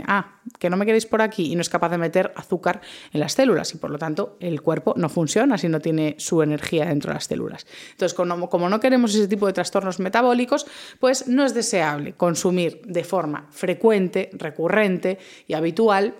ah, 0.06 0.38
que 0.60 0.70
no 0.70 0.76
me 0.76 0.86
queréis 0.86 1.06
por 1.06 1.22
aquí 1.22 1.50
y 1.50 1.56
no 1.56 1.62
es 1.62 1.68
capaz 1.68 1.88
de 1.88 1.98
meter 1.98 2.32
azúcar 2.36 2.51
azúcar 2.52 2.82
en 3.12 3.20
las 3.20 3.32
células 3.32 3.74
y 3.74 3.78
por 3.78 3.90
lo 3.90 3.98
tanto 3.98 4.36
el 4.40 4.60
cuerpo 4.60 4.94
no 4.96 5.08
funciona 5.08 5.56
si 5.56 5.68
no 5.68 5.80
tiene 5.80 6.16
su 6.18 6.42
energía 6.42 6.86
dentro 6.86 7.10
de 7.10 7.14
las 7.14 7.24
células. 7.24 7.66
Entonces, 7.92 8.14
como, 8.14 8.68
no 8.68 8.80
queremos 8.80 9.14
ese 9.14 9.28
tipo 9.28 9.46
de 9.46 9.54
trastornos 9.54 9.98
metabólicos, 10.00 10.66
pues 11.00 11.28
no 11.28 11.44
es 11.44 11.54
deseable 11.54 12.12
consumir 12.12 12.82
de 12.84 13.04
forma 13.04 13.48
frecuente, 13.50 14.30
recurrente 14.34 15.18
y 15.46 15.54
habitual 15.54 16.14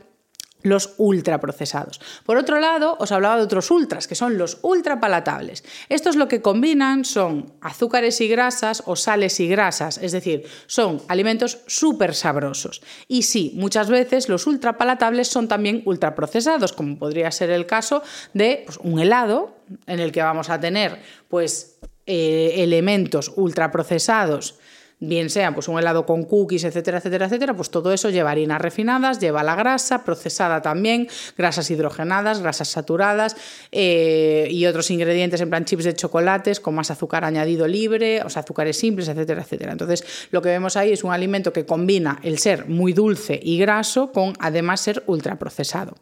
los 0.63 0.95
ultraprocesados. 0.99 2.01
Por 2.25 2.37
otro 2.37 2.61
lado, 2.61 2.97
os 2.99 3.13
hablaba 3.13 3.37
de 3.37 3.43
otros 3.43 3.71
ultras, 3.71 4.07
que 4.07 4.15
son 4.15 4.39
los 4.39 4.59
ultrapalatables. 4.63 5.65
Estos 5.89 6.17
lo 6.17 6.29
que 6.29 6.43
combinan 6.43 7.05
son 7.05 7.53
azúcares 7.61 8.21
y 8.21 8.29
grasas 8.29 8.83
o 8.87 8.97
sales 8.97 9.41
y 9.41 9.49
grasas, 9.49 9.99
es 9.99 10.13
decir, 10.13 10.45
son 10.67 11.03
alimentos 11.09 11.59
súper 11.67 12.15
sabrosos. 12.15 12.83
Y 13.09 13.23
sí, 13.23 13.53
muchas 13.57 13.89
veces 13.89 14.29
los 14.29 14.47
ultrapalatables 14.47 15.29
son 15.29 15.49
también 15.49 15.83
ultraprocesados, 15.85 16.73
como 16.73 16.99
podría 16.99 17.31
ser 17.31 17.51
el 17.51 17.67
caso 17.67 18.03
de 18.33 18.63
pues, 18.67 18.79
un 18.83 18.99
helado, 18.99 19.57
en 19.87 20.01
el 20.01 20.13
que 20.13 20.23
vamos 20.23 20.51
a 20.51 20.61
tener 20.61 21.01
pues, 21.29 21.79
eh, 22.07 22.55
elementos 22.59 23.33
ultraprocesados 23.37 24.57
bien 25.03 25.31
sea 25.31 25.53
pues 25.53 25.69
un 25.69 25.79
helado 25.79 26.07
con 26.07 26.23
cookies, 26.23 26.65
etcétera, 26.65 26.99
etcétera, 26.99 27.27
etcétera, 27.27 27.55
pues 27.55 27.71
todo 27.71 27.93
eso 27.93 28.09
lleva 28.09 28.31
harinas 28.31 28.61
refinadas, 28.61 29.19
lleva 29.19 29.43
la 29.43 29.57
grasa 29.57 30.05
procesada 30.05 30.63
también, 30.63 31.09
grasas 31.37 31.71
hidrogenadas, 31.71 32.41
grasas 32.41 32.69
saturadas 32.69 33.37
eh, 33.73 34.47
y 34.51 34.65
otros 34.67 34.91
ingredientes 34.91 35.41
en 35.41 35.51
plan 35.51 35.65
chips 35.65 35.85
de 35.85 35.95
chocolates 35.95 36.61
con 36.61 36.75
más 36.75 36.91
azúcar 36.91 37.25
añadido 37.25 37.67
libre, 37.67 38.23
o 38.23 38.31
sea, 38.31 38.43
azúcares 38.43 38.79
simples, 38.79 39.09
etcétera, 39.09 39.43
etcétera. 39.43 39.73
Entonces, 39.73 40.05
lo 40.31 40.41
que 40.41 40.51
vemos 40.51 40.77
ahí 40.77 40.93
es 40.93 41.03
un 41.03 41.13
alimento 41.13 41.53
que 41.53 41.67
combina 41.67 42.21
el 42.23 42.39
ser 42.39 42.69
muy 42.69 42.93
dulce 42.93 43.41
y 43.43 43.59
graso 43.59 44.13
con 44.13 44.35
además 44.39 44.81
ser 44.81 45.03
ultraprocesado. 45.07 45.97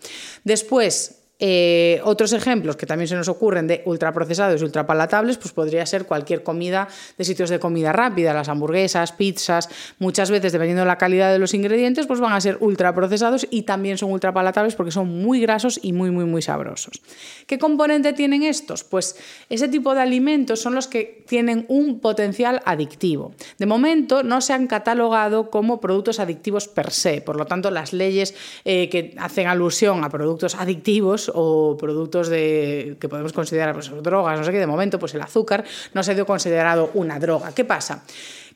Después, 0.45 1.20
eh, 1.41 2.01
otros 2.05 2.35
ejemplos 2.35 2.77
que 2.77 2.87
también 2.87 3.09
se 3.09 3.17
nos 3.17 3.29
ocurren 3.29 3.67
de 3.67 3.83
ultraprocesados 3.87 4.61
y 4.61 4.65
ultrapalatables, 4.65 5.39
pues 5.39 5.53
podría 5.53 5.87
ser 5.87 6.05
cualquier 6.05 6.43
comida 6.43 6.87
de 7.17 7.25
sitios 7.25 7.49
de 7.49 7.59
comida 7.59 7.93
rápida, 7.93 8.35
las 8.35 8.51
hamburguesas, 8.51 9.13
pizzas, 9.13 9.69
muchas 9.99 10.31
veces 10.31 10.53
dependiendo 10.53 10.83
de 10.83 10.87
la 10.87 10.99
calidad 10.99 11.33
de 11.33 11.39
los 11.39 11.55
ingredientes, 11.55 12.07
pues 12.07 12.21
van 12.21 12.35
a 12.35 12.41
ser 12.41 12.59
ultraprocesados 12.61 13.47
y 13.51 13.63
también 13.63 13.97
son 13.97 14.13
ultrapalatables 14.13 14.75
porque 14.75 14.93
son 14.93 15.09
muy 15.09 15.41
grasos 15.41 15.81
y 15.83 15.95
muy, 15.95 16.11
muy, 16.11 16.27
muy 16.27 16.43
sabrosos. 16.43 17.01
¿Qué 17.47 17.59
componente 17.59 18.13
tienen 18.13 18.43
estos? 18.43 18.85
Pues 18.85 19.17
ese 19.49 19.69
tipo 19.69 19.95
de 19.95 20.03
alimentos 20.03 20.61
son 20.61 20.75
los 20.75 20.89
que 20.89 21.25
tienen 21.27 21.65
un 21.69 22.01
potencial 22.01 22.61
adictivo. 22.67 23.33
De 23.59 23.67
momento 23.67 24.23
no 24.23 24.41
se 24.43 24.53
han 24.53 24.67
catalogado 24.67 25.51
como 25.51 25.81
productos 25.81 26.21
adictivos 26.21 26.69
per 26.69 26.91
se, 26.91 27.23
por 27.23 27.37
lo 27.37 27.47
tanto 27.47 27.71
las 27.71 27.93
leyes 27.93 28.35
eh, 28.65 28.89
que 28.91 29.15
hacen 29.19 29.47
alusión 29.47 30.05
a 30.05 30.11
productos 30.11 30.55
adictivos 30.55 31.30
o 31.35 31.77
productos 31.77 32.29
que 32.29 33.09
podemos 33.09 33.33
considerar 33.33 33.75
pues, 33.75 33.91
drogas, 34.03 34.39
no 34.39 34.45
sé 34.45 34.53
qué, 34.53 34.59
de 34.59 34.67
momento 34.67 34.99
pues 34.99 35.15
el 35.15 35.23
azúcar 35.23 35.65
no 35.95 36.03
se 36.03 36.13
ha 36.13 36.15
sido 36.15 36.27
considerado 36.27 36.91
una 36.95 37.19
droga. 37.19 37.53
¿Qué 37.53 37.65
pasa? 37.65 38.05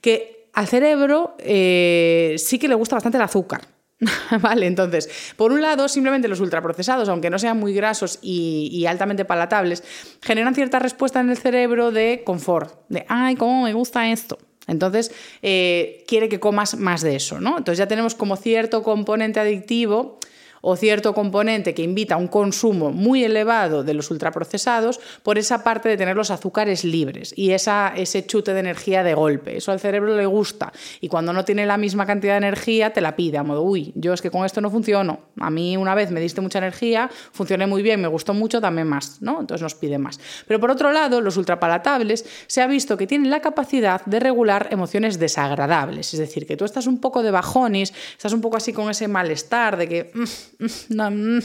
Que 0.00 0.48
al 0.54 0.68
cerebro 0.68 1.36
eh, 1.38 2.36
sí 2.38 2.58
que 2.58 2.68
le 2.68 2.74
gusta 2.74 2.96
bastante 2.96 3.18
el 3.18 3.22
azúcar. 3.22 3.62
vale, 4.40 4.66
entonces, 4.66 5.08
por 5.36 5.52
un 5.52 5.62
lado, 5.62 5.88
simplemente 5.88 6.28
los 6.28 6.40
ultraprocesados, 6.40 7.08
aunque 7.08 7.30
no 7.30 7.38
sean 7.38 7.58
muy 7.58 7.72
grasos 7.74 8.18
y, 8.22 8.84
altamente 8.86 9.24
palatables, 9.24 9.82
generan 10.20 10.54
cierta 10.54 10.78
respuesta 10.78 11.20
en 11.20 11.30
el 11.30 11.36
cerebro 11.36 11.90
de 11.90 12.22
confort, 12.24 12.80
de, 12.88 13.04
ay, 13.08 13.36
cómo 13.36 13.62
me 13.62 13.72
gusta 13.72 14.10
esto. 14.10 14.38
Entonces, 14.66 15.12
eh, 15.42 16.04
quiere 16.08 16.28
que 16.28 16.40
comas 16.40 16.76
más 16.76 17.02
de 17.02 17.16
eso, 17.16 17.40
¿no? 17.40 17.58
Entonces 17.58 17.78
ya 17.78 17.86
tenemos 17.86 18.14
como 18.14 18.36
cierto 18.36 18.82
componente 18.82 19.38
adictivo 19.38 20.18
o 20.66 20.76
cierto 20.76 21.12
componente 21.12 21.74
que 21.74 21.82
invita 21.82 22.14
a 22.14 22.18
un 22.18 22.28
consumo 22.28 22.90
muy 22.90 23.22
elevado 23.22 23.84
de 23.84 23.92
los 23.92 24.10
ultraprocesados 24.10 24.98
por 25.22 25.36
esa 25.36 25.62
parte 25.62 25.90
de 25.90 25.96
tener 25.98 26.16
los 26.16 26.30
azúcares 26.30 26.84
libres 26.84 27.34
y 27.36 27.50
esa, 27.50 27.92
ese 27.94 28.24
chute 28.26 28.54
de 28.54 28.60
energía 28.60 29.04
de 29.04 29.12
golpe. 29.12 29.58
Eso 29.58 29.72
al 29.72 29.80
cerebro 29.80 30.16
le 30.16 30.24
gusta 30.24 30.72
y 31.00 31.08
cuando 31.08 31.34
no 31.34 31.44
tiene 31.44 31.66
la 31.66 31.76
misma 31.76 32.06
cantidad 32.06 32.32
de 32.32 32.38
energía 32.38 32.92
te 32.94 33.02
la 33.02 33.14
pide 33.14 33.36
a 33.36 33.42
modo, 33.42 33.62
uy, 33.62 33.92
yo 33.94 34.14
es 34.14 34.22
que 34.22 34.30
con 34.30 34.46
esto 34.46 34.62
no 34.62 34.70
funciono. 34.70 35.20
A 35.38 35.50
mí 35.50 35.76
una 35.76 35.94
vez 35.94 36.10
me 36.10 36.20
diste 36.20 36.40
mucha 36.40 36.58
energía, 36.58 37.10
funcioné 37.32 37.66
muy 37.66 37.82
bien, 37.82 38.00
me 38.00 38.08
gustó 38.08 38.32
mucho, 38.32 38.60
dame 38.60 38.84
más, 38.84 39.20
¿no? 39.20 39.40
Entonces 39.40 39.62
nos 39.62 39.74
pide 39.74 39.98
más. 39.98 40.18
Pero 40.48 40.60
por 40.60 40.70
otro 40.70 40.92
lado, 40.92 41.20
los 41.20 41.36
ultrapalatables 41.36 42.24
se 42.46 42.62
ha 42.62 42.66
visto 42.66 42.96
que 42.96 43.06
tienen 43.06 43.30
la 43.30 43.40
capacidad 43.40 44.02
de 44.06 44.18
regular 44.18 44.68
emociones 44.70 45.18
desagradables, 45.18 46.14
es 46.14 46.20
decir, 46.20 46.46
que 46.46 46.56
tú 46.56 46.64
estás 46.64 46.86
un 46.86 47.00
poco 47.00 47.22
de 47.22 47.30
bajones, 47.30 47.92
estás 48.12 48.32
un 48.32 48.40
poco 48.40 48.56
así 48.56 48.72
con 48.72 48.88
ese 48.88 49.08
malestar 49.08 49.76
de 49.76 49.88
que 49.88 50.10
mm, 50.14 50.24
mm, 50.88 51.38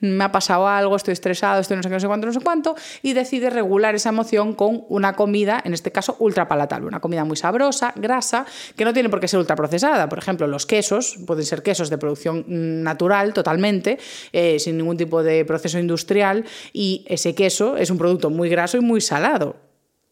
me 0.00 0.24
ha 0.24 0.32
pasado 0.32 0.68
algo, 0.68 0.96
estoy 0.96 1.12
estresado, 1.12 1.60
estoy 1.60 1.76
no 1.76 1.82
sé 1.82 1.88
qué, 1.88 1.94
no 1.94 2.00
sé 2.00 2.06
cuánto, 2.06 2.26
no 2.26 2.32
sé 2.32 2.40
cuánto, 2.40 2.76
y 3.02 3.12
decide 3.12 3.50
regular 3.50 3.94
esa 3.94 4.10
emoción 4.10 4.54
con 4.54 4.84
una 4.88 5.14
comida, 5.14 5.60
en 5.64 5.74
este 5.74 5.92
caso 5.92 6.16
ultra 6.18 6.48
palatable, 6.48 6.86
una 6.86 7.00
comida 7.00 7.24
muy 7.24 7.36
sabrosa, 7.36 7.92
grasa, 7.96 8.46
que 8.76 8.84
no 8.84 8.92
tiene 8.92 9.08
por 9.08 9.20
qué 9.20 9.28
ser 9.28 9.40
ultraprocesada. 9.40 10.08
Por 10.08 10.18
ejemplo, 10.18 10.46
los 10.46 10.66
quesos 10.66 11.18
pueden 11.26 11.44
ser 11.44 11.62
quesos 11.62 11.90
de 11.90 11.98
producción 11.98 12.44
natural 12.82 13.32
totalmente, 13.32 13.98
eh, 14.32 14.58
sin 14.58 14.76
ningún 14.76 14.96
tipo 14.96 15.22
de 15.22 15.44
proceso 15.44 15.78
industrial, 15.78 16.44
y 16.72 17.04
ese 17.08 17.34
queso 17.34 17.76
es 17.76 17.90
un 17.90 17.98
producto 17.98 18.30
muy 18.30 18.48
graso 18.48 18.76
y 18.76 18.80
muy 18.80 19.00
salado. 19.00 19.67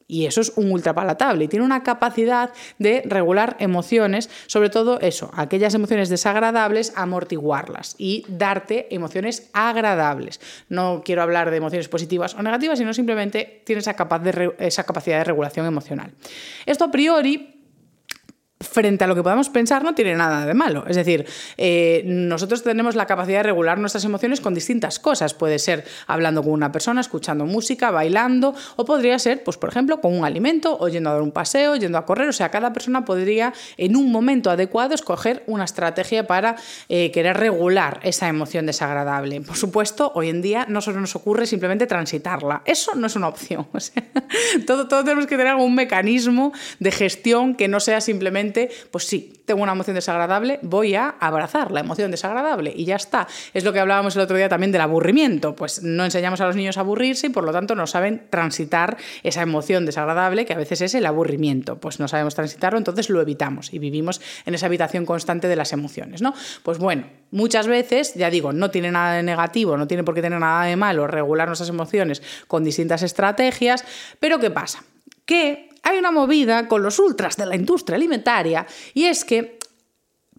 Y 0.09 0.27
eso 0.27 0.41
es 0.41 0.53
un 0.57 0.71
ultrapalatable 0.71 1.45
y 1.45 1.49
tiene 1.49 1.65
una 1.65 1.83
capacidad 1.83 2.51
de 2.79 3.03
regular 3.07 3.57
emociones, 3.59 4.31
sobre 4.47 4.71
todo 4.71 5.01
eso, 5.01 5.31
aquellas 5.35 5.75
emociones 5.75 6.09
desagradables, 6.09 6.93
amortiguarlas 6.95 7.97
y 7.99 8.25
darte 8.29 8.95
emociones 8.95 9.51
agradables. 9.53 10.41
No 10.69 11.03
quiero 11.05 11.23
hablar 11.23 11.51
de 11.51 11.57
emociones 11.57 11.89
positivas 11.89 12.35
o 12.35 12.43
negativas, 12.43 12.79
sino 12.79 12.95
simplemente 12.95 13.63
tiene 13.65 13.81
esa, 13.81 13.97
esa 14.59 14.85
capacidad 14.85 15.19
de 15.19 15.25
regulación 15.25 15.67
emocional. 15.67 16.13
Esto 16.67 16.85
a 16.85 16.91
priori 16.91 17.56
frente 18.69 19.05
a 19.05 19.07
lo 19.07 19.15
que 19.15 19.23
podamos 19.23 19.49
pensar 19.49 19.85
no 19.85 19.95
tiene 19.95 20.15
nada 20.15 20.47
de 20.47 20.55
malo. 20.55 20.85
Es 20.87 20.97
decir, 20.97 21.27
eh, 21.57 22.03
nosotros 22.05 22.63
tenemos 22.63 22.95
la 22.95 23.07
capacidad 23.07 23.39
de 23.39 23.45
regular 23.45 23.79
nuestras 23.79 24.05
emociones 24.05 24.41
con 24.41 24.55
distintas 24.55 24.99
cosas. 24.99 25.35
Puede 25.35 25.59
ser 25.59 25.85
hablando 26.07 26.43
con 26.43 26.53
una 26.53 26.73
persona, 26.73 27.01
escuchando 27.01 27.47
música, 27.47 27.91
bailando, 27.91 28.55
o 28.77 28.85
podría 28.85 29.19
ser, 29.19 29.45
pues, 29.45 29.57
por 29.57 29.71
ejemplo, 29.71 30.01
con 30.01 30.17
un 30.17 30.25
alimento, 30.25 30.77
o 30.79 30.89
yendo 30.89 31.11
a 31.11 31.15
dar 31.15 31.23
un 31.23 31.33
paseo, 31.33 31.77
yendo 31.77 31.99
a 31.99 32.05
correr. 32.05 32.29
O 32.29 32.33
sea, 32.33 32.51
cada 32.51 32.73
persona 32.73 33.05
podría 33.05 33.53
en 33.77 33.97
un 33.97 34.11
momento 34.11 34.51
adecuado 34.51 34.95
escoger 34.95 35.43
una 35.47 35.65
estrategia 35.65 36.27
para 36.27 36.57
eh, 36.89 37.11
querer 37.11 37.37
regular 37.37 38.01
esa 38.03 38.29
emoción 38.29 38.67
desagradable. 38.67 39.41
Por 39.41 39.57
supuesto, 39.57 40.13
hoy 40.15 40.29
en 40.29 40.43
día 40.43 40.67
no 40.69 40.81
solo 40.81 41.01
nos 41.01 41.15
ocurre 41.17 41.47
simplemente 41.47 41.87
transitarla. 41.87 42.63
Eso 42.65 42.95
no 42.95 43.07
es 43.07 43.17
una 43.17 43.29
opción. 43.29 43.67
todo, 44.67 44.89
todo 44.89 45.05
tenemos 45.05 45.27
que 45.27 45.37
tener 45.37 45.53
algún 45.53 45.75
mecanismo 45.75 46.53
de 46.79 46.91
gestión 46.91 47.55
que 47.55 47.69
no 47.69 47.81
sea 47.81 48.01
simplemente 48.01 48.56
pues 48.91 49.05
sí, 49.05 49.33
tengo 49.45 49.63
una 49.63 49.73
emoción 49.73 49.95
desagradable, 49.95 50.59
voy 50.63 50.95
a 50.95 51.15
abrazar 51.21 51.71
la 51.71 51.81
emoción 51.81 52.11
desagradable 52.11 52.73
y 52.75 52.85
ya 52.85 52.97
está. 52.97 53.27
Es 53.55 53.65
lo 53.65 53.73
que 53.73 53.81
hablábamos 53.81 54.17
el 54.17 54.23
otro 54.23 54.37
día 54.37 54.49
también 54.49 54.73
del 54.73 54.81
aburrimiento, 54.81 55.55
pues 55.55 55.83
no 55.83 56.05
enseñamos 56.05 56.41
a 56.41 56.47
los 56.47 56.57
niños 56.57 56.77
a 56.77 56.81
aburrirse 56.81 57.29
y 57.29 57.31
por 57.31 57.45
lo 57.45 57.53
tanto 57.53 57.75
no 57.75 57.87
saben 57.87 58.27
transitar 58.31 58.97
esa 59.23 59.43
emoción 59.43 59.87
desagradable 59.87 60.45
que 60.45 60.53
a 60.53 60.57
veces 60.57 60.81
es 60.81 60.95
el 60.95 61.07
aburrimiento, 61.07 61.79
pues 61.79 62.01
no 62.01 62.09
sabemos 62.09 62.35
transitarlo, 62.35 62.79
entonces 62.79 63.11
lo 63.11 63.21
evitamos 63.21 63.73
y 63.73 63.79
vivimos 63.79 64.21
en 64.45 64.55
esa 64.55 64.67
habitación 64.67 65.07
constante 65.07 65.49
de 65.49 65.57
las 65.57 65.73
emociones, 65.73 66.23
¿no? 66.23 66.35
Pues 66.63 66.79
bueno, 66.79 67.07
muchas 67.31 67.67
veces, 67.67 68.15
ya 68.15 68.31
digo, 68.31 68.53
no 68.53 68.71
tiene 68.71 68.91
nada 68.91 69.15
de 69.15 69.23
negativo, 69.23 69.77
no 69.77 69.87
tiene 69.87 70.05
por 70.05 70.15
qué 70.15 70.23
tener 70.23 70.41
nada 70.41 70.65
de 70.65 70.77
malo 70.77 71.07
regular 71.07 71.49
nuestras 71.49 71.71
emociones 71.71 72.23
con 72.49 72.65
distintas 72.65 73.03
estrategias, 73.03 73.85
pero 74.21 74.39
¿qué 74.39 74.51
pasa? 74.51 74.83
Que 75.25 75.69
hay 75.87 75.99
una 75.99 76.11
movida 76.11 76.67
con 76.67 76.83
los 76.83 76.99
ultras 76.99 77.37
de 77.37 77.47
la 77.47 77.55
industria 77.55 77.95
alimentaria 77.95 78.67
y 78.93 79.05
es 79.05 79.25
que 79.25 79.59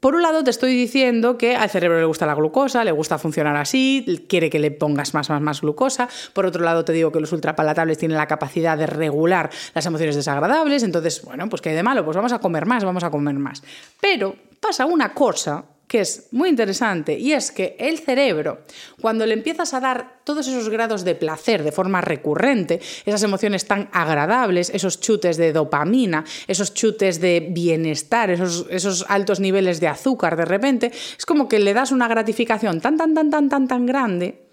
por 0.01 0.13
un 0.13 0.21
lado 0.21 0.43
te 0.43 0.51
estoy 0.51 0.75
diciendo 0.75 1.37
que 1.37 1.55
al 1.55 1.69
cerebro 1.69 1.99
le 1.99 2.05
gusta 2.05 2.25
la 2.25 2.35
glucosa, 2.35 2.83
le 2.83 2.91
gusta 2.91 3.17
funcionar 3.17 3.55
así, 3.55 4.25
quiere 4.27 4.49
que 4.49 4.59
le 4.59 4.71
pongas 4.71 5.13
más, 5.13 5.29
más, 5.29 5.41
más 5.41 5.61
glucosa. 5.61 6.07
Por 6.33 6.45
otro 6.45 6.63
lado 6.63 6.85
te 6.85 6.93
digo 6.93 7.11
que 7.11 7.19
los 7.19 7.31
ultrapalatables 7.31 7.97
tienen 7.97 8.17
la 8.17 8.27
capacidad 8.27 8.77
de 8.77 8.85
regular 8.87 9.49
las 9.73 9.85
emociones 9.85 10.15
desagradables. 10.15 10.83
Entonces, 10.83 11.23
bueno, 11.23 11.49
pues 11.49 11.61
¿qué 11.61 11.69
hay 11.69 11.75
de 11.75 11.81
malo? 11.81 12.05
Pues 12.05 12.15
vamos 12.15 12.33
a 12.33 12.39
comer 12.39 12.65
más, 12.65 12.83
vamos 12.83 13.03
a 13.03 13.09
comer 13.09 13.35
más. 13.35 13.63
Pero 13.99 14.35
pasa 14.59 14.85
una 14.85 15.13
cosa 15.13 15.63
que 15.87 16.01
es 16.01 16.27
muy 16.31 16.49
interesante 16.49 17.17
y 17.17 17.31
es 17.31 17.51
que 17.51 17.75
el 17.79 17.99
cerebro, 17.99 18.59
cuando 19.01 19.25
le 19.25 19.33
empiezas 19.33 19.73
a 19.73 19.79
dar 19.79 20.19
todos 20.25 20.47
esos 20.47 20.69
grados 20.69 21.05
de 21.05 21.15
placer 21.15 21.63
de 21.63 21.71
forma 21.71 22.01
recurrente, 22.01 22.81
esas 23.05 23.23
emociones 23.23 23.65
tan 23.65 23.89
agradables, 23.93 24.69
esos 24.69 24.99
chutes 24.99 25.37
de 25.37 25.53
dopamina, 25.53 26.25
esos 26.47 26.73
chutes 26.73 27.21
de 27.21 27.47
bienestar, 27.51 28.29
esos, 28.29 28.67
esos 28.69 29.05
altos 29.07 29.39
niveles 29.39 29.79
de 29.79 29.87
azúcar 29.87 30.35
de 30.35 30.45
repente, 30.45 30.91
es 31.17 31.25
como 31.25 31.47
que 31.47 31.59
le 31.59 31.73
das 31.73 31.91
una 31.91 32.09
gratificación 32.09 32.81
tan, 32.81 32.97
tan, 32.97 33.13
tan, 33.13 33.29
tan, 33.29 33.49
tan, 33.49 33.67
tan 33.67 33.85
grande 33.85 34.49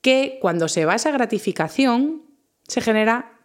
que 0.00 0.38
cuando 0.40 0.68
se 0.68 0.84
va 0.84 0.94
esa 0.94 1.10
gratificación 1.10 2.22
se 2.68 2.80
genera 2.80 3.40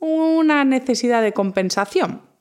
una 0.00 0.64
necesidad 0.64 1.22
de 1.22 1.32
compensación. 1.32 2.31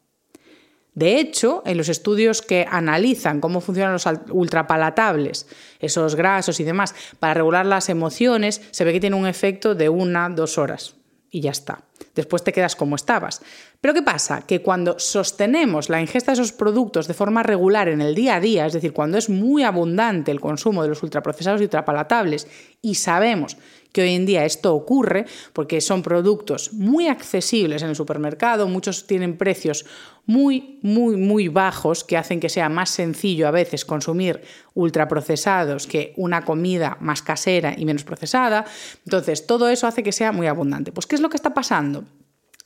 De 0.94 1.20
hecho, 1.20 1.64
en 1.66 1.78
los 1.78 1.88
estudios 1.88 2.42
que 2.42 2.66
analizan 2.70 3.40
cómo 3.40 3.62
funcionan 3.62 3.94
los 3.94 4.06
ultrapalatables, 4.30 5.48
esos 5.80 6.16
grasos 6.16 6.60
y 6.60 6.66
demás, 6.66 6.94
para 7.20 7.34
regular 7.34 7.66
las 7.66 7.88
emociones, 7.88 8.62
se 8.72 8.84
ve 8.84 8.92
que 8.92 9.00
tiene 9.00 9.16
un 9.16 9.28
efecto 9.28 9.74
de 9.74 9.88
una, 9.88 10.28
dos 10.30 10.58
horas 10.58 10.96
y 11.32 11.40
ya 11.40 11.52
está. 11.52 11.86
Después 12.14 12.44
te 12.44 12.52
quedas 12.52 12.76
como 12.76 12.98
estabas. 12.98 13.42
Pero 13.80 13.94
¿qué 13.94 14.02
pasa? 14.02 14.42
Que 14.42 14.62
cuando 14.62 15.00
sostenemos 15.00 15.90
la 15.90 16.02
ingesta 16.02 16.32
de 16.32 16.42
esos 16.42 16.52
productos 16.52 17.08
de 17.08 17.14
forma 17.14 17.42
regular 17.42 17.88
en 17.88 18.02
el 18.02 18.14
día 18.14 18.36
a 18.36 18.40
día, 18.42 18.66
es 18.66 18.74
decir, 18.74 18.92
cuando 18.92 19.18
es 19.18 19.30
muy 19.30 19.64
abundante 19.64 20.32
el 20.32 20.42
consumo 20.42 20.84
de 20.84 20.90
los 20.90 21.02
ultraprocesados 21.04 21.62
y 21.62 21.64
ultrapalatables 21.64 22.48
y 22.82 22.96
sabemos 22.96 23.56
que 23.92 24.02
hoy 24.02 24.14
en 24.14 24.26
día 24.26 24.46
esto 24.46 24.74
ocurre 24.74 25.26
porque 25.54 25.82
son 25.82 26.02
productos 26.02 26.74
muy 26.74 27.08
accesibles 27.08 27.82
en 27.82 27.90
el 27.90 27.96
supermercado, 27.96 28.68
muchos 28.68 29.08
tienen 29.08 29.38
precios 29.38 29.86
muy, 30.26 30.80
muy, 30.82 31.18
muy 31.18 31.48
bajos 31.48 32.04
que 32.04 32.18
hacen 32.18 32.40
que 32.40 32.50
sea 32.50 32.70
más 32.70 32.90
sencillo 32.90 33.48
a 33.48 33.52
veces 33.52 33.86
consumir 33.86 34.42
ultraprocesados 34.74 35.88
que 35.88 36.14
una 36.16 36.46
comida 36.46 36.98
más 37.02 37.22
casera 37.22 37.74
y 37.78 37.86
menos 37.86 38.04
procesada. 38.04 38.66
Entonces, 39.06 39.48
todo 39.48 39.68
eso 39.70 39.88
hace 39.88 40.04
que 40.04 40.12
sea 40.12 40.32
muy 40.32 40.48
abundante. 40.48 40.92
Pues, 40.92 41.08
¿qué 41.08 41.16
es 41.16 41.22
lo 41.22 41.30
que 41.30 41.38
está 41.38 41.54
pasando? 41.54 42.06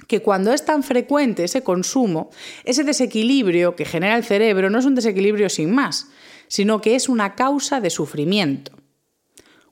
que 0.07 0.21
cuando 0.21 0.53
es 0.53 0.65
tan 0.65 0.83
frecuente 0.83 1.45
ese 1.45 1.63
consumo, 1.63 2.29
ese 2.63 2.83
desequilibrio 2.83 3.75
que 3.75 3.85
genera 3.85 4.15
el 4.15 4.23
cerebro 4.23 4.69
no 4.69 4.77
es 4.77 4.85
un 4.85 4.93
desequilibrio 4.93 5.49
sin 5.49 5.73
más, 5.73 6.09
sino 6.47 6.81
que 6.81 6.95
es 6.95 7.09
una 7.09 7.33
causa 7.33 7.81
de 7.81 7.89
sufrimiento. 7.89 8.71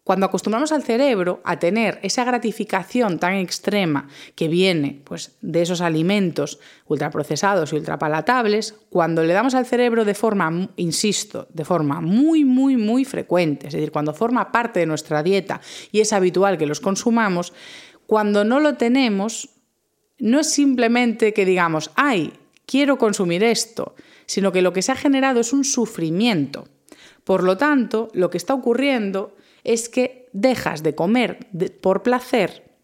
Cuando 0.04 0.26
acostumbramos 0.26 0.74
al 0.74 0.84
cerebro 0.84 1.40
a 1.46 1.60
tener 1.60 2.00
esa 2.04 2.26
gratificación 2.26 3.20
tan 3.20 3.36
extrema 3.36 4.10
que 4.36 4.50
viene 4.50 5.02
pues, 5.06 5.38
de 5.42 5.62
esos 5.62 5.80
alimentos 5.80 6.60
ultraprocesados 6.88 7.72
y 7.72 7.78
ultrapalatables, 7.78 8.76
cuando 8.90 9.24
le 9.24 9.34
damos 9.34 9.56
al 9.56 9.66
cerebro 9.66 10.04
de 10.04 10.14
forma, 10.14 10.70
insisto, 10.76 11.48
de 11.54 11.64
forma 11.64 12.02
muy, 12.02 12.44
muy, 12.44 12.76
muy 12.76 13.06
frecuente, 13.06 13.68
es 13.68 13.74
decir, 13.74 13.92
cuando 13.92 14.14
forma 14.14 14.52
parte 14.52 14.82
de 14.82 14.86
nuestra 14.86 15.24
dieta 15.24 15.62
y 15.94 16.02
es 16.02 16.12
habitual 16.12 16.58
que 16.58 16.66
los 16.66 16.82
consumamos, 16.82 17.54
cuando 18.06 18.44
no 18.44 18.60
lo 18.60 18.76
tenemos, 18.76 19.52
no 20.20 20.42
es 20.42 20.50
simplemente 20.52 21.34
que 21.34 21.46
digamos, 21.46 21.92
ay, 21.96 22.34
quiero 22.66 22.98
consumir 22.98 23.42
esto, 23.42 23.96
sino 24.26 24.52
que 24.52 24.62
lo 24.62 24.74
que 24.74 24.82
se 24.82 24.92
ha 24.92 24.96
generado 24.96 25.40
es 25.40 25.54
un 25.54 25.64
sufrimiento. 25.64 26.68
Por 27.24 27.44
lo 27.44 27.56
tanto, 27.56 28.10
lo 28.13 28.30
que 28.30 28.38
está 28.38 28.54
ocurriendo 28.54 29.38
es 29.63 29.89
que 29.89 30.30
dejas 30.34 30.84
de 30.84 30.95
comer 30.95 31.47
por 31.82 32.04
placer, 32.04 32.78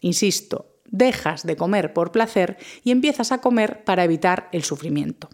insisto, 0.00 0.80
dejas 0.86 1.44
de 1.44 1.56
comer 1.56 1.92
por 1.92 2.12
placer 2.12 2.56
y 2.82 2.90
empiezas 2.90 3.32
a 3.32 3.40
comer 3.40 3.84
para 3.84 4.04
evitar 4.04 4.48
el 4.52 4.62
sufrimiento. 4.62 5.28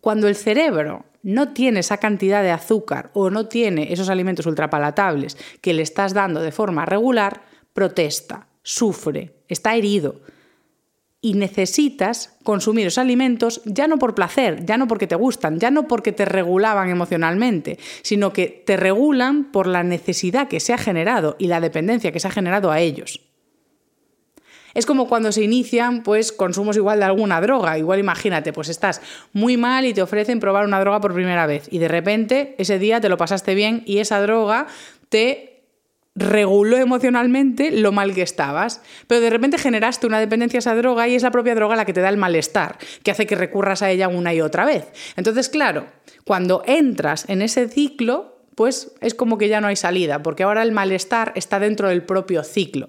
Cuando 0.00 0.28
el 0.28 0.36
cerebro 0.36 1.06
no 1.22 1.52
tiene 1.52 1.80
esa 1.80 1.96
cantidad 1.96 2.42
de 2.42 2.52
azúcar 2.52 3.10
o 3.14 3.30
no 3.30 3.48
tiene 3.48 3.92
esos 3.92 4.08
alimentos 4.08 4.46
ultrapalatables 4.46 5.36
que 5.60 5.74
le 5.74 5.82
estás 5.82 6.14
dando 6.14 6.40
de 6.40 6.52
forma 6.52 6.84
regular, 6.84 7.42
protesta, 7.72 8.48
sufre, 8.62 9.42
está 9.48 9.74
herido, 9.74 10.20
y 11.26 11.34
necesitas 11.34 12.36
consumir 12.44 12.86
esos 12.86 12.98
alimentos 12.98 13.60
ya 13.64 13.88
no 13.88 13.98
por 13.98 14.14
placer, 14.14 14.64
ya 14.64 14.76
no 14.76 14.86
porque 14.86 15.08
te 15.08 15.16
gustan, 15.16 15.58
ya 15.58 15.72
no 15.72 15.88
porque 15.88 16.12
te 16.12 16.24
regulaban 16.24 16.88
emocionalmente, 16.88 17.80
sino 18.02 18.32
que 18.32 18.62
te 18.64 18.76
regulan 18.76 19.50
por 19.50 19.66
la 19.66 19.82
necesidad 19.82 20.46
que 20.46 20.60
se 20.60 20.72
ha 20.72 20.78
generado 20.78 21.34
y 21.40 21.48
la 21.48 21.60
dependencia 21.60 22.12
que 22.12 22.20
se 22.20 22.28
ha 22.28 22.30
generado 22.30 22.70
a 22.70 22.78
ellos. 22.78 23.22
Es 24.72 24.86
como 24.86 25.08
cuando 25.08 25.32
se 25.32 25.42
inician 25.42 26.04
pues 26.04 26.30
consumos 26.30 26.76
igual 26.76 27.00
de 27.00 27.06
alguna 27.06 27.40
droga, 27.40 27.76
igual 27.76 27.98
imagínate, 27.98 28.52
pues 28.52 28.68
estás 28.68 29.02
muy 29.32 29.56
mal 29.56 29.84
y 29.84 29.94
te 29.94 30.02
ofrecen 30.02 30.38
probar 30.38 30.64
una 30.64 30.78
droga 30.78 31.00
por 31.00 31.12
primera 31.12 31.48
vez 31.48 31.66
y 31.72 31.78
de 31.78 31.88
repente 31.88 32.54
ese 32.58 32.78
día 32.78 33.00
te 33.00 33.08
lo 33.08 33.16
pasaste 33.16 33.56
bien 33.56 33.82
y 33.84 33.98
esa 33.98 34.20
droga 34.20 34.68
te 35.08 35.55
reguló 36.16 36.78
emocionalmente 36.78 37.70
lo 37.70 37.92
mal 37.92 38.14
que 38.14 38.22
estabas, 38.22 38.80
pero 39.06 39.20
de 39.20 39.30
repente 39.30 39.58
generaste 39.58 40.06
una 40.06 40.18
dependencia 40.18 40.58
a 40.58 40.60
esa 40.60 40.74
droga 40.74 41.06
y 41.06 41.14
es 41.14 41.22
la 41.22 41.30
propia 41.30 41.54
droga 41.54 41.76
la 41.76 41.84
que 41.84 41.92
te 41.92 42.00
da 42.00 42.08
el 42.08 42.16
malestar, 42.16 42.78
que 43.02 43.10
hace 43.10 43.26
que 43.26 43.36
recurras 43.36 43.82
a 43.82 43.90
ella 43.90 44.08
una 44.08 44.32
y 44.32 44.40
otra 44.40 44.64
vez. 44.64 44.86
Entonces, 45.16 45.50
claro, 45.50 45.86
cuando 46.24 46.62
entras 46.66 47.28
en 47.28 47.42
ese 47.42 47.68
ciclo, 47.68 48.40
pues 48.54 48.92
es 49.02 49.14
como 49.14 49.36
que 49.36 49.48
ya 49.48 49.60
no 49.60 49.68
hay 49.68 49.76
salida, 49.76 50.22
porque 50.22 50.42
ahora 50.42 50.62
el 50.62 50.72
malestar 50.72 51.32
está 51.36 51.60
dentro 51.60 51.90
del 51.90 52.02
propio 52.02 52.42
ciclo. 52.42 52.88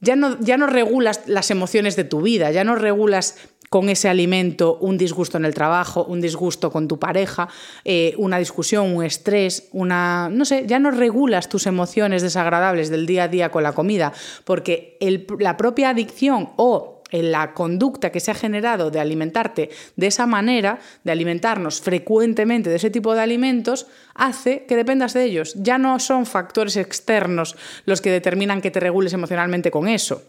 Ya 0.00 0.16
no, 0.16 0.38
ya 0.40 0.56
no 0.56 0.66
regulas 0.66 1.22
las 1.26 1.50
emociones 1.50 1.94
de 1.94 2.04
tu 2.04 2.22
vida, 2.22 2.50
ya 2.50 2.64
no 2.64 2.74
regulas 2.74 3.36
con 3.70 3.88
ese 3.88 4.08
alimento 4.08 4.78
un 4.80 4.98
disgusto 4.98 5.38
en 5.38 5.44
el 5.44 5.54
trabajo, 5.54 6.04
un 6.04 6.20
disgusto 6.20 6.72
con 6.72 6.88
tu 6.88 6.98
pareja, 6.98 7.48
eh, 7.84 8.14
una 8.18 8.36
discusión, 8.38 8.94
un 8.96 9.04
estrés, 9.04 9.68
una... 9.70 10.28
no 10.28 10.44
sé, 10.44 10.64
ya 10.66 10.80
no 10.80 10.90
regulas 10.90 11.48
tus 11.48 11.68
emociones 11.68 12.20
desagradables 12.20 12.90
del 12.90 13.06
día 13.06 13.24
a 13.24 13.28
día 13.28 13.50
con 13.50 13.62
la 13.62 13.72
comida, 13.72 14.12
porque 14.44 14.98
la 15.38 15.56
propia 15.56 15.90
adicción 15.90 16.50
o 16.56 17.02
la 17.12 17.54
conducta 17.54 18.10
que 18.10 18.18
se 18.18 18.32
ha 18.32 18.34
generado 18.34 18.90
de 18.90 18.98
alimentarte 18.98 19.70
de 19.94 20.06
esa 20.08 20.26
manera, 20.26 20.80
de 21.04 21.12
alimentarnos 21.12 21.80
frecuentemente 21.80 22.70
de 22.70 22.76
ese 22.76 22.90
tipo 22.90 23.14
de 23.14 23.20
alimentos, 23.20 23.86
hace 24.14 24.64
que 24.66 24.74
dependas 24.74 25.14
de 25.14 25.24
ellos. 25.24 25.54
Ya 25.56 25.78
no 25.78 26.00
son 26.00 26.26
factores 26.26 26.76
externos 26.76 27.56
los 27.84 28.00
que 28.00 28.10
determinan 28.10 28.62
que 28.62 28.72
te 28.72 28.80
regules 28.80 29.12
emocionalmente 29.12 29.70
con 29.70 29.86
eso 29.86 30.22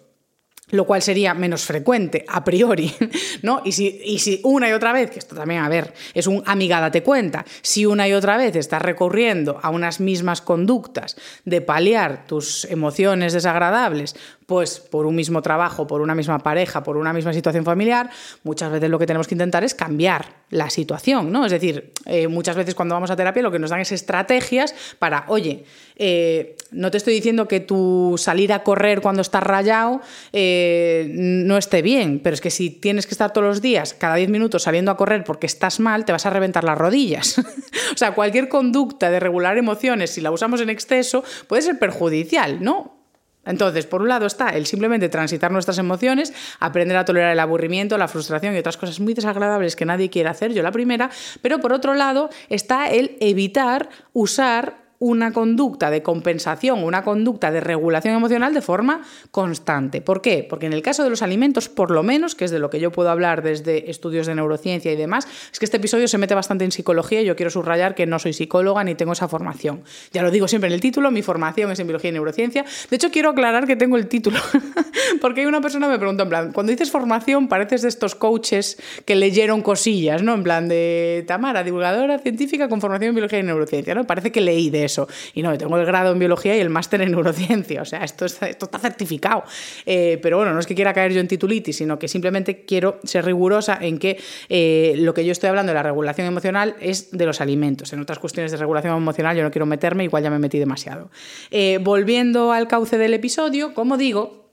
lo 0.71 0.85
cual 0.85 1.01
sería 1.01 1.33
menos 1.33 1.65
frecuente 1.65 2.25
a 2.27 2.43
priori, 2.43 2.93
¿no? 3.41 3.61
Y 3.63 3.71
si, 3.71 4.01
y 4.03 4.19
si 4.19 4.41
una 4.43 4.69
y 4.69 4.73
otra 4.73 4.93
vez, 4.93 5.11
que 5.11 5.19
esto 5.19 5.35
también, 5.35 5.61
a 5.61 5.69
ver, 5.69 5.93
es 6.13 6.27
un 6.27 6.43
amiga 6.45 6.79
date 6.79 7.03
cuenta, 7.03 7.45
si 7.61 7.85
una 7.85 8.07
y 8.07 8.13
otra 8.13 8.37
vez 8.37 8.55
estás 8.55 8.81
recurriendo 8.81 9.59
a 9.61 9.69
unas 9.69 9.99
mismas 9.99 10.41
conductas 10.41 11.15
de 11.45 11.61
paliar 11.61 12.25
tus 12.27 12.65
emociones 12.65 13.33
desagradables 13.33 14.15
pues 14.51 14.81
por 14.81 15.05
un 15.05 15.15
mismo 15.15 15.41
trabajo, 15.41 15.87
por 15.87 16.01
una 16.01 16.13
misma 16.13 16.37
pareja, 16.39 16.83
por 16.83 16.97
una 16.97 17.13
misma 17.13 17.31
situación 17.31 17.63
familiar, 17.63 18.09
muchas 18.43 18.69
veces 18.69 18.89
lo 18.89 18.99
que 18.99 19.05
tenemos 19.05 19.25
que 19.25 19.33
intentar 19.33 19.63
es 19.63 19.73
cambiar 19.73 20.25
la 20.49 20.69
situación, 20.69 21.31
¿no? 21.31 21.45
Es 21.45 21.53
decir, 21.53 21.93
eh, 22.05 22.27
muchas 22.27 22.57
veces 22.57 22.75
cuando 22.75 22.93
vamos 22.93 23.09
a 23.11 23.15
terapia 23.15 23.41
lo 23.43 23.49
que 23.49 23.59
nos 23.59 23.69
dan 23.69 23.79
es 23.79 23.93
estrategias 23.93 24.75
para, 24.99 25.23
oye, 25.29 25.63
eh, 25.95 26.57
no 26.71 26.91
te 26.91 26.97
estoy 26.97 27.13
diciendo 27.13 27.47
que 27.47 27.61
tu 27.61 28.15
salir 28.17 28.51
a 28.51 28.61
correr 28.61 28.99
cuando 28.99 29.21
estás 29.21 29.41
rayado 29.41 30.01
eh, 30.33 31.07
no 31.13 31.57
esté 31.57 31.81
bien, 31.81 32.19
pero 32.21 32.33
es 32.33 32.41
que 32.41 32.51
si 32.51 32.71
tienes 32.71 33.07
que 33.07 33.13
estar 33.13 33.31
todos 33.31 33.47
los 33.47 33.61
días, 33.61 33.93
cada 33.93 34.15
10 34.15 34.29
minutos 34.31 34.63
saliendo 34.63 34.91
a 34.91 34.97
correr 34.97 35.23
porque 35.23 35.47
estás 35.47 35.79
mal, 35.79 36.03
te 36.03 36.11
vas 36.11 36.25
a 36.25 36.29
reventar 36.29 36.65
las 36.65 36.77
rodillas. 36.77 37.37
o 37.93 37.97
sea, 37.97 38.13
cualquier 38.13 38.49
conducta 38.49 39.09
de 39.09 39.21
regular 39.21 39.57
emociones, 39.57 40.09
si 40.09 40.19
la 40.19 40.29
usamos 40.29 40.59
en 40.59 40.69
exceso, 40.69 41.23
puede 41.47 41.61
ser 41.61 41.79
perjudicial, 41.79 42.61
¿no? 42.61 43.00
Entonces, 43.45 43.87
por 43.87 44.01
un 44.01 44.09
lado 44.09 44.25
está 44.25 44.49
el 44.49 44.65
simplemente 44.65 45.09
transitar 45.09 45.51
nuestras 45.51 45.77
emociones, 45.77 46.33
aprender 46.59 46.97
a 46.97 47.05
tolerar 47.05 47.31
el 47.31 47.39
aburrimiento, 47.39 47.97
la 47.97 48.07
frustración 48.07 48.55
y 48.55 48.59
otras 48.59 48.77
cosas 48.77 48.99
muy 48.99 49.13
desagradables 49.13 49.75
que 49.75 49.85
nadie 49.85 50.09
quiere 50.09 50.29
hacer, 50.29 50.53
yo 50.53 50.61
la 50.61 50.71
primera, 50.71 51.09
pero 51.41 51.59
por 51.59 51.73
otro 51.73 51.95
lado 51.95 52.29
está 52.49 52.89
el 52.89 53.17
evitar 53.19 53.89
usar 54.13 54.80
una 55.01 55.33
conducta 55.33 55.89
de 55.89 56.03
compensación, 56.03 56.83
una 56.83 57.03
conducta 57.03 57.51
de 57.51 57.59
regulación 57.59 58.13
emocional 58.15 58.53
de 58.53 58.61
forma 58.61 59.01
constante. 59.31 59.99
¿Por 59.99 60.21
qué? 60.21 60.45
Porque 60.47 60.67
en 60.67 60.73
el 60.73 60.83
caso 60.83 61.03
de 61.03 61.09
los 61.09 61.23
alimentos, 61.23 61.69
por 61.69 61.89
lo 61.89 62.03
menos, 62.03 62.35
que 62.35 62.45
es 62.45 62.51
de 62.51 62.59
lo 62.59 62.69
que 62.69 62.79
yo 62.79 62.91
puedo 62.91 63.09
hablar 63.09 63.41
desde 63.41 63.89
estudios 63.89 64.27
de 64.27 64.35
neurociencia 64.35 64.91
y 64.91 64.95
demás, 64.95 65.27
es 65.51 65.57
que 65.57 65.65
este 65.65 65.77
episodio 65.77 66.07
se 66.07 66.19
mete 66.19 66.35
bastante 66.35 66.65
en 66.65 66.71
psicología 66.71 67.19
y 67.23 67.25
yo 67.25 67.35
quiero 67.35 67.49
subrayar 67.49 67.95
que 67.95 68.05
no 68.05 68.19
soy 68.19 68.33
psicóloga 68.33 68.83
ni 68.83 68.93
tengo 68.93 69.13
esa 69.13 69.27
formación. 69.27 69.81
Ya 70.13 70.21
lo 70.21 70.29
digo 70.29 70.47
siempre 70.47 70.67
en 70.67 70.75
el 70.75 70.81
título, 70.81 71.09
mi 71.09 71.23
formación 71.23 71.71
es 71.71 71.79
en 71.79 71.87
biología 71.87 72.11
y 72.11 72.13
neurociencia. 72.13 72.63
De 72.91 72.95
hecho, 72.95 73.09
quiero 73.09 73.31
aclarar 73.31 73.65
que 73.65 73.75
tengo 73.75 73.97
el 73.97 74.07
título, 74.07 74.37
porque 75.21 75.41
hay 75.41 75.47
una 75.47 75.61
persona 75.61 75.87
que 75.87 75.93
me 75.93 75.99
pregunta 75.99 76.21
en 76.21 76.29
plan, 76.29 76.51
cuando 76.51 76.71
dices 76.71 76.91
formación 76.91 77.47
pareces 77.47 77.81
de 77.81 77.87
estos 77.87 78.13
coaches 78.13 78.77
que 79.03 79.15
leyeron 79.15 79.63
cosillas, 79.63 80.21
¿no? 80.21 80.35
En 80.35 80.43
plan 80.43 80.67
de 80.67 81.23
Tamara, 81.25 81.63
divulgadora 81.63 82.19
científica 82.19 82.69
con 82.69 82.79
formación 82.81 83.09
en 83.09 83.15
biología 83.15 83.39
y 83.39 83.43
neurociencia, 83.43 83.95
¿no? 83.95 84.05
Parece 84.05 84.31
que 84.31 84.41
leí 84.41 84.69
de 84.69 84.90
y 85.33 85.41
no, 85.41 85.57
tengo 85.57 85.77
el 85.77 85.85
grado 85.85 86.11
en 86.11 86.19
biología 86.19 86.55
y 86.55 86.59
el 86.59 86.69
máster 86.69 87.01
en 87.01 87.11
neurociencia. 87.11 87.81
O 87.81 87.85
sea, 87.85 88.03
esto 88.03 88.25
esto 88.25 88.65
está 88.65 88.79
certificado. 88.79 89.43
Eh, 89.85 90.19
pero 90.21 90.37
bueno, 90.37 90.53
no 90.53 90.59
es 90.59 90.67
que 90.67 90.75
quiera 90.75 90.93
caer 90.93 91.13
yo 91.13 91.19
en 91.19 91.27
titulitis, 91.27 91.77
sino 91.77 91.99
que 91.99 92.07
simplemente 92.07 92.65
quiero 92.65 92.99
ser 93.03 93.25
rigurosa 93.25 93.77
en 93.81 93.97
que 93.97 94.19
eh, 94.49 94.93
lo 94.97 95.13
que 95.13 95.25
yo 95.25 95.31
estoy 95.31 95.49
hablando 95.49 95.71
de 95.71 95.75
la 95.75 95.83
regulación 95.83 96.27
emocional 96.27 96.75
es 96.79 97.11
de 97.11 97.25
los 97.25 97.41
alimentos. 97.41 97.93
En 97.93 97.99
otras 97.99 98.19
cuestiones 98.19 98.51
de 98.51 98.57
regulación 98.57 98.95
emocional 98.95 99.35
yo 99.35 99.43
no 99.43 99.51
quiero 99.51 99.65
meterme, 99.65 100.03
igual 100.03 100.23
ya 100.23 100.29
me 100.29 100.39
metí 100.39 100.59
demasiado. 100.59 101.09
Eh, 101.49 101.79
volviendo 101.81 102.51
al 102.51 102.67
cauce 102.67 102.97
del 102.97 103.13
episodio, 103.13 103.73
como 103.73 103.97
digo, 103.97 104.49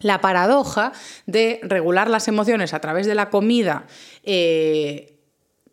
la 0.00 0.20
paradoja 0.20 0.92
de 1.26 1.60
regular 1.62 2.10
las 2.10 2.26
emociones 2.26 2.74
a 2.74 2.80
través 2.80 3.06
de 3.06 3.14
la 3.14 3.30
comida 3.30 3.86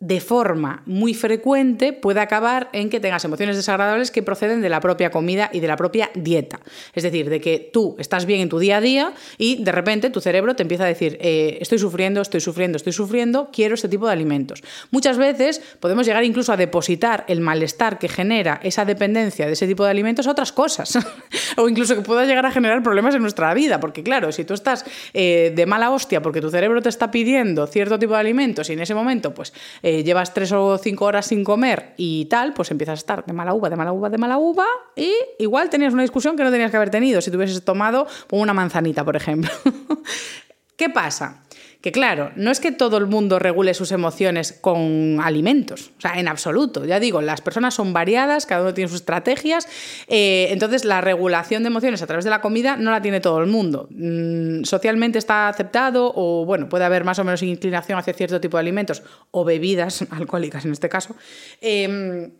de 0.00 0.18
forma 0.22 0.82
muy 0.86 1.12
frecuente 1.12 1.92
puede 1.92 2.20
acabar 2.20 2.70
en 2.72 2.88
que 2.88 3.00
tengas 3.00 3.22
emociones 3.26 3.54
desagradables 3.56 4.10
que 4.10 4.22
proceden 4.22 4.62
de 4.62 4.70
la 4.70 4.80
propia 4.80 5.10
comida 5.10 5.50
y 5.52 5.60
de 5.60 5.68
la 5.68 5.76
propia 5.76 6.10
dieta. 6.14 6.60
Es 6.94 7.02
decir, 7.02 7.28
de 7.28 7.42
que 7.42 7.68
tú 7.70 7.96
estás 7.98 8.24
bien 8.24 8.40
en 8.40 8.48
tu 8.48 8.58
día 8.58 8.78
a 8.78 8.80
día 8.80 9.12
y 9.36 9.62
de 9.62 9.70
repente 9.72 10.08
tu 10.08 10.22
cerebro 10.22 10.56
te 10.56 10.62
empieza 10.62 10.84
a 10.84 10.86
decir, 10.86 11.18
eh, 11.20 11.58
estoy 11.60 11.78
sufriendo, 11.78 12.22
estoy 12.22 12.40
sufriendo, 12.40 12.78
estoy 12.78 12.94
sufriendo, 12.94 13.50
quiero 13.52 13.74
este 13.74 13.90
tipo 13.90 14.06
de 14.06 14.12
alimentos. 14.12 14.62
Muchas 14.90 15.18
veces 15.18 15.60
podemos 15.80 16.06
llegar 16.06 16.24
incluso 16.24 16.50
a 16.54 16.56
depositar 16.56 17.26
el 17.28 17.42
malestar 17.42 17.98
que 17.98 18.08
genera 18.08 18.58
esa 18.62 18.86
dependencia 18.86 19.46
de 19.46 19.52
ese 19.52 19.66
tipo 19.66 19.84
de 19.84 19.90
alimentos 19.90 20.26
a 20.26 20.30
otras 20.30 20.50
cosas. 20.50 20.98
o 21.58 21.68
incluso 21.68 21.94
que 21.94 22.00
pueda 22.00 22.24
llegar 22.24 22.46
a 22.46 22.50
generar 22.50 22.82
problemas 22.82 23.14
en 23.14 23.20
nuestra 23.20 23.52
vida. 23.52 23.80
Porque 23.80 24.02
claro, 24.02 24.32
si 24.32 24.44
tú 24.44 24.54
estás 24.54 24.86
eh, 25.12 25.52
de 25.54 25.66
mala 25.66 25.90
hostia 25.90 26.22
porque 26.22 26.40
tu 26.40 26.48
cerebro 26.48 26.80
te 26.80 26.88
está 26.88 27.10
pidiendo 27.10 27.66
cierto 27.66 27.98
tipo 27.98 28.14
de 28.14 28.20
alimentos 28.20 28.70
y 28.70 28.72
en 28.72 28.80
ese 28.80 28.94
momento 28.94 29.34
pues... 29.34 29.52
llevas 30.04 30.34
tres 30.34 30.52
o 30.52 30.78
cinco 30.78 31.04
horas 31.04 31.26
sin 31.26 31.44
comer 31.44 31.94
y 31.96 32.26
tal, 32.26 32.52
pues 32.52 32.70
empiezas 32.70 32.92
a 32.92 33.00
estar 33.00 33.24
de 33.24 33.32
mala 33.32 33.54
uva, 33.54 33.70
de 33.70 33.76
mala 33.76 33.92
uva, 33.92 34.10
de 34.10 34.18
mala 34.18 34.38
uva, 34.38 34.66
y 34.96 35.12
igual 35.38 35.70
tenías 35.70 35.92
una 35.92 36.02
discusión 36.02 36.36
que 36.36 36.44
no 36.44 36.50
tenías 36.50 36.70
que 36.70 36.76
haber 36.76 36.90
tenido 36.90 37.20
si 37.20 37.30
te 37.30 37.36
tomado 37.60 38.06
una 38.30 38.54
manzanita, 38.54 39.04
por 39.04 39.16
ejemplo. 39.16 39.50
¿Qué 40.76 40.88
pasa? 40.88 41.42
Que 41.80 41.92
claro, 41.92 42.30
no 42.36 42.50
es 42.50 42.60
que 42.60 42.72
todo 42.72 42.98
el 42.98 43.06
mundo 43.06 43.38
regule 43.38 43.72
sus 43.72 43.90
emociones 43.90 44.52
con 44.52 45.18
alimentos, 45.22 45.92
o 45.96 46.00
sea, 46.00 46.20
en 46.20 46.28
absoluto. 46.28 46.84
Ya 46.84 47.00
digo, 47.00 47.22
las 47.22 47.40
personas 47.40 47.72
son 47.72 47.94
variadas, 47.94 48.44
cada 48.44 48.60
uno 48.60 48.74
tiene 48.74 48.88
sus 48.88 49.00
estrategias, 49.00 49.66
eh, 50.06 50.48
entonces 50.50 50.84
la 50.84 51.00
regulación 51.00 51.62
de 51.62 51.68
emociones 51.68 52.02
a 52.02 52.06
través 52.06 52.24
de 52.24 52.30
la 52.30 52.42
comida 52.42 52.76
no 52.76 52.90
la 52.90 53.00
tiene 53.00 53.20
todo 53.20 53.40
el 53.40 53.46
mundo. 53.46 53.88
Mm, 53.90 54.64
socialmente 54.64 55.18
está 55.18 55.48
aceptado 55.48 56.12
o, 56.14 56.44
bueno, 56.44 56.68
puede 56.68 56.84
haber 56.84 57.04
más 57.04 57.18
o 57.18 57.24
menos 57.24 57.42
inclinación 57.42 57.98
hacia 57.98 58.12
cierto 58.12 58.42
tipo 58.42 58.58
de 58.58 58.60
alimentos 58.60 59.02
o 59.30 59.44
bebidas 59.44 60.04
alcohólicas 60.10 60.66
en 60.66 60.72
este 60.72 60.90
caso. 60.90 61.16
Em, 61.62 62.30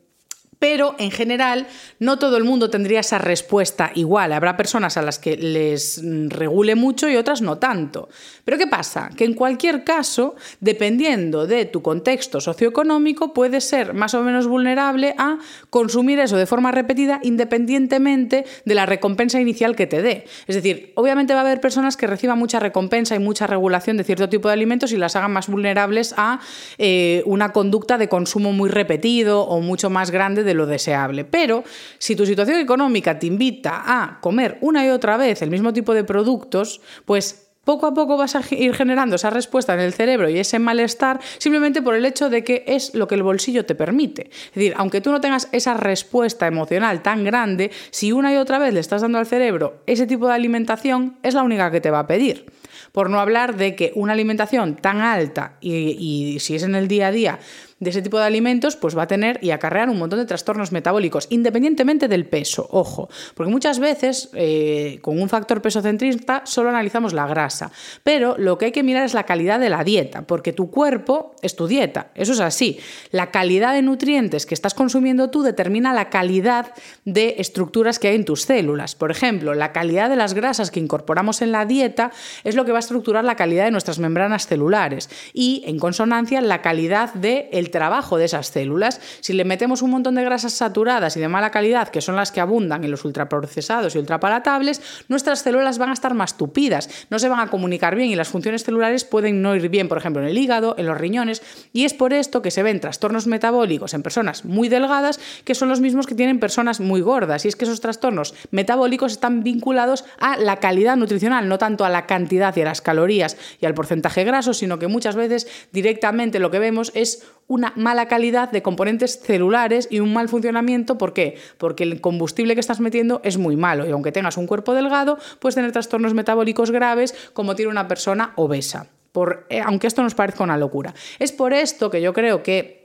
pero 0.60 0.94
en 0.98 1.10
general 1.10 1.66
no 1.98 2.18
todo 2.18 2.36
el 2.36 2.44
mundo 2.44 2.70
tendría 2.70 3.00
esa 3.00 3.18
respuesta 3.18 3.90
igual. 3.94 4.32
Habrá 4.32 4.56
personas 4.58 4.96
a 4.98 5.02
las 5.02 5.18
que 5.18 5.36
les 5.36 6.00
regule 6.28 6.74
mucho 6.74 7.08
y 7.08 7.16
otras 7.16 7.40
no 7.40 7.56
tanto. 7.58 8.10
Pero 8.44 8.58
¿qué 8.58 8.66
pasa? 8.66 9.10
Que 9.16 9.24
en 9.24 9.32
cualquier 9.34 9.84
caso, 9.84 10.36
dependiendo 10.60 11.46
de 11.46 11.64
tu 11.64 11.80
contexto 11.80 12.40
socioeconómico, 12.40 13.32
puedes 13.32 13.64
ser 13.64 13.94
más 13.94 14.12
o 14.12 14.22
menos 14.22 14.46
vulnerable 14.46 15.14
a 15.16 15.38
consumir 15.70 16.20
eso 16.20 16.36
de 16.36 16.46
forma 16.46 16.70
repetida 16.70 17.20
independientemente 17.22 18.44
de 18.64 18.74
la 18.74 18.84
recompensa 18.84 19.40
inicial 19.40 19.74
que 19.74 19.86
te 19.86 20.02
dé. 20.02 20.26
Es 20.46 20.56
decir, 20.56 20.92
obviamente 20.94 21.32
va 21.32 21.40
a 21.40 21.44
haber 21.44 21.62
personas 21.62 21.96
que 21.96 22.06
reciban 22.06 22.38
mucha 22.38 22.60
recompensa 22.60 23.14
y 23.14 23.18
mucha 23.18 23.46
regulación 23.46 23.96
de 23.96 24.04
cierto 24.04 24.28
tipo 24.28 24.48
de 24.48 24.54
alimentos 24.54 24.92
y 24.92 24.98
las 24.98 25.16
hagan 25.16 25.32
más 25.32 25.48
vulnerables 25.48 26.12
a 26.18 26.40
eh, 26.76 27.22
una 27.24 27.52
conducta 27.52 27.96
de 27.96 28.10
consumo 28.10 28.52
muy 28.52 28.68
repetido 28.68 29.46
o 29.46 29.62
mucho 29.62 29.88
más 29.88 30.10
grande 30.10 30.44
de 30.44 30.49
lo 30.54 30.66
deseable. 30.66 31.24
Pero 31.24 31.64
si 31.98 32.16
tu 32.16 32.26
situación 32.26 32.58
económica 32.58 33.18
te 33.18 33.26
invita 33.26 33.82
a 33.86 34.20
comer 34.20 34.58
una 34.60 34.84
y 34.84 34.90
otra 34.90 35.16
vez 35.16 35.42
el 35.42 35.50
mismo 35.50 35.72
tipo 35.72 35.94
de 35.94 36.04
productos, 36.04 36.80
pues 37.04 37.50
poco 37.64 37.86
a 37.86 37.94
poco 37.94 38.16
vas 38.16 38.34
a 38.34 38.42
ir 38.50 38.74
generando 38.74 39.16
esa 39.16 39.30
respuesta 39.30 39.74
en 39.74 39.80
el 39.80 39.92
cerebro 39.92 40.28
y 40.28 40.38
ese 40.38 40.58
malestar 40.58 41.20
simplemente 41.38 41.82
por 41.82 41.94
el 41.94 42.04
hecho 42.04 42.30
de 42.30 42.42
que 42.42 42.64
es 42.66 42.94
lo 42.94 43.06
que 43.06 43.14
el 43.14 43.22
bolsillo 43.22 43.64
te 43.64 43.74
permite. 43.74 44.30
Es 44.30 44.54
decir, 44.54 44.74
aunque 44.76 45.00
tú 45.00 45.12
no 45.12 45.20
tengas 45.20 45.48
esa 45.52 45.74
respuesta 45.74 46.46
emocional 46.46 47.02
tan 47.02 47.22
grande, 47.22 47.70
si 47.90 48.12
una 48.12 48.32
y 48.32 48.36
otra 48.36 48.58
vez 48.58 48.74
le 48.74 48.80
estás 48.80 49.02
dando 49.02 49.18
al 49.18 49.26
cerebro 49.26 49.82
ese 49.86 50.06
tipo 50.06 50.26
de 50.26 50.34
alimentación, 50.34 51.18
es 51.22 51.34
la 51.34 51.42
única 51.42 51.70
que 51.70 51.80
te 51.80 51.90
va 51.90 52.00
a 52.00 52.06
pedir. 52.06 52.46
Por 52.92 53.08
no 53.08 53.20
hablar 53.20 53.56
de 53.56 53.76
que 53.76 53.92
una 53.94 54.14
alimentación 54.14 54.74
tan 54.74 55.00
alta 55.00 55.56
y, 55.60 56.38
si 56.40 56.56
es 56.56 56.62
en 56.62 56.74
el 56.74 56.88
día 56.88 57.08
a 57.08 57.12
día, 57.12 57.38
de 57.80 57.90
ese 57.90 58.02
tipo 58.02 58.18
de 58.18 58.24
alimentos, 58.24 58.76
pues 58.76 58.96
va 58.96 59.02
a 59.02 59.06
tener 59.06 59.38
y 59.42 59.50
acarrear 59.50 59.88
un 59.88 59.98
montón 59.98 60.18
de 60.18 60.26
trastornos 60.26 60.70
metabólicos, 60.70 61.26
independientemente 61.30 62.08
del 62.08 62.26
peso, 62.26 62.68
ojo, 62.70 63.08
porque 63.34 63.50
muchas 63.50 63.78
veces 63.78 64.28
eh, 64.34 64.98
con 65.00 65.20
un 65.20 65.28
factor 65.30 65.62
peso 65.62 65.80
centrista 65.80 66.42
solo 66.44 66.68
analizamos 66.68 67.14
la 67.14 67.26
grasa, 67.26 67.72
pero 68.04 68.36
lo 68.38 68.58
que 68.58 68.66
hay 68.66 68.72
que 68.72 68.82
mirar 68.82 69.04
es 69.04 69.14
la 69.14 69.24
calidad 69.24 69.58
de 69.58 69.70
la 69.70 69.82
dieta, 69.82 70.22
porque 70.22 70.52
tu 70.52 70.70
cuerpo 70.70 71.34
es 71.40 71.56
tu 71.56 71.66
dieta, 71.66 72.10
eso 72.14 72.32
es 72.32 72.40
así. 72.40 72.78
La 73.10 73.30
calidad 73.30 73.72
de 73.72 73.82
nutrientes 73.82 74.44
que 74.44 74.54
estás 74.54 74.74
consumiendo 74.74 75.30
tú 75.30 75.42
determina 75.42 75.94
la 75.94 76.10
calidad 76.10 76.72
de 77.06 77.36
estructuras 77.38 77.98
que 77.98 78.08
hay 78.08 78.16
en 78.16 78.26
tus 78.26 78.42
células. 78.42 78.94
Por 78.94 79.10
ejemplo, 79.10 79.54
la 79.54 79.72
calidad 79.72 80.10
de 80.10 80.16
las 80.16 80.34
grasas 80.34 80.70
que 80.70 80.80
incorporamos 80.80 81.40
en 81.40 81.52
la 81.52 81.64
dieta 81.64 82.10
es 82.44 82.56
lo 82.56 82.66
que 82.66 82.72
va 82.72 82.78
a 82.78 82.80
estructurar 82.80 83.24
la 83.24 83.36
calidad 83.36 83.64
de 83.64 83.70
nuestras 83.70 83.98
membranas 83.98 84.46
celulares 84.46 85.08
y, 85.32 85.62
en 85.66 85.78
consonancia, 85.78 86.42
la 86.42 86.60
calidad 86.60 87.14
del 87.14 87.69
trabajo 87.70 88.18
de 88.18 88.26
esas 88.26 88.48
células. 88.48 89.00
Si 89.20 89.32
le 89.32 89.44
metemos 89.44 89.82
un 89.82 89.90
montón 89.90 90.14
de 90.16 90.24
grasas 90.24 90.52
saturadas 90.52 91.16
y 91.16 91.20
de 91.20 91.28
mala 91.28 91.50
calidad, 91.50 91.88
que 91.88 92.00
son 92.00 92.16
las 92.16 92.32
que 92.32 92.40
abundan 92.40 92.84
en 92.84 92.90
los 92.90 93.04
ultraprocesados 93.04 93.94
y 93.94 93.98
ultrapalatables, 93.98 94.82
nuestras 95.08 95.40
células 95.40 95.78
van 95.78 95.90
a 95.90 95.94
estar 95.94 96.14
más 96.14 96.36
tupidas, 96.36 96.88
no 97.10 97.18
se 97.18 97.28
van 97.28 97.40
a 97.40 97.48
comunicar 97.48 97.94
bien 97.94 98.10
y 98.10 98.16
las 98.16 98.28
funciones 98.28 98.64
celulares 98.64 99.04
pueden 99.04 99.42
no 99.42 99.54
ir 99.56 99.68
bien, 99.68 99.88
por 99.88 99.98
ejemplo, 99.98 100.22
en 100.22 100.28
el 100.28 100.38
hígado, 100.38 100.74
en 100.78 100.86
los 100.86 100.98
riñones, 100.98 101.42
y 101.72 101.84
es 101.84 101.94
por 101.94 102.12
esto 102.12 102.42
que 102.42 102.50
se 102.50 102.62
ven 102.62 102.80
trastornos 102.80 103.26
metabólicos 103.26 103.94
en 103.94 104.02
personas 104.02 104.44
muy 104.44 104.68
delgadas, 104.68 105.20
que 105.44 105.54
son 105.54 105.68
los 105.68 105.80
mismos 105.80 106.06
que 106.06 106.14
tienen 106.14 106.40
personas 106.40 106.80
muy 106.80 107.00
gordas, 107.00 107.44
y 107.44 107.48
es 107.48 107.56
que 107.56 107.64
esos 107.64 107.80
trastornos 107.80 108.34
metabólicos 108.50 109.12
están 109.12 109.42
vinculados 109.42 110.04
a 110.18 110.36
la 110.36 110.56
calidad 110.56 110.96
nutricional, 110.96 111.48
no 111.48 111.58
tanto 111.58 111.84
a 111.84 111.90
la 111.90 112.06
cantidad 112.06 112.56
y 112.56 112.62
a 112.62 112.64
las 112.64 112.80
calorías 112.80 113.36
y 113.60 113.66
al 113.66 113.74
porcentaje 113.74 114.24
graso, 114.24 114.54
sino 114.54 114.78
que 114.78 114.88
muchas 114.88 115.16
veces 115.16 115.46
directamente 115.72 116.38
lo 116.38 116.50
que 116.50 116.58
vemos 116.58 116.92
es 116.94 117.26
una 117.46 117.59
mala 117.76 118.08
calidad 118.08 118.50
de 118.50 118.62
componentes 118.62 119.20
celulares 119.20 119.88
y 119.90 120.00
un 120.00 120.12
mal 120.12 120.28
funcionamiento. 120.28 120.98
¿Por 120.98 121.12
qué? 121.12 121.36
Porque 121.58 121.84
el 121.84 122.00
combustible 122.00 122.54
que 122.54 122.60
estás 122.60 122.80
metiendo 122.80 123.20
es 123.24 123.38
muy 123.38 123.56
malo 123.56 123.86
y 123.86 123.90
aunque 123.90 124.12
tengas 124.12 124.36
un 124.36 124.46
cuerpo 124.46 124.74
delgado, 124.74 125.18
puedes 125.38 125.54
tener 125.54 125.72
trastornos 125.72 126.14
metabólicos 126.14 126.70
graves 126.70 127.14
como 127.32 127.54
tiene 127.54 127.70
una 127.70 127.88
persona 127.88 128.32
obesa. 128.36 128.86
Por, 129.12 129.46
eh, 129.50 129.60
aunque 129.60 129.86
esto 129.86 130.02
nos 130.02 130.14
parezca 130.14 130.44
una 130.44 130.56
locura. 130.56 130.94
Es 131.18 131.32
por 131.32 131.52
esto 131.52 131.90
que 131.90 132.00
yo 132.00 132.12
creo 132.12 132.42
que 132.42 132.79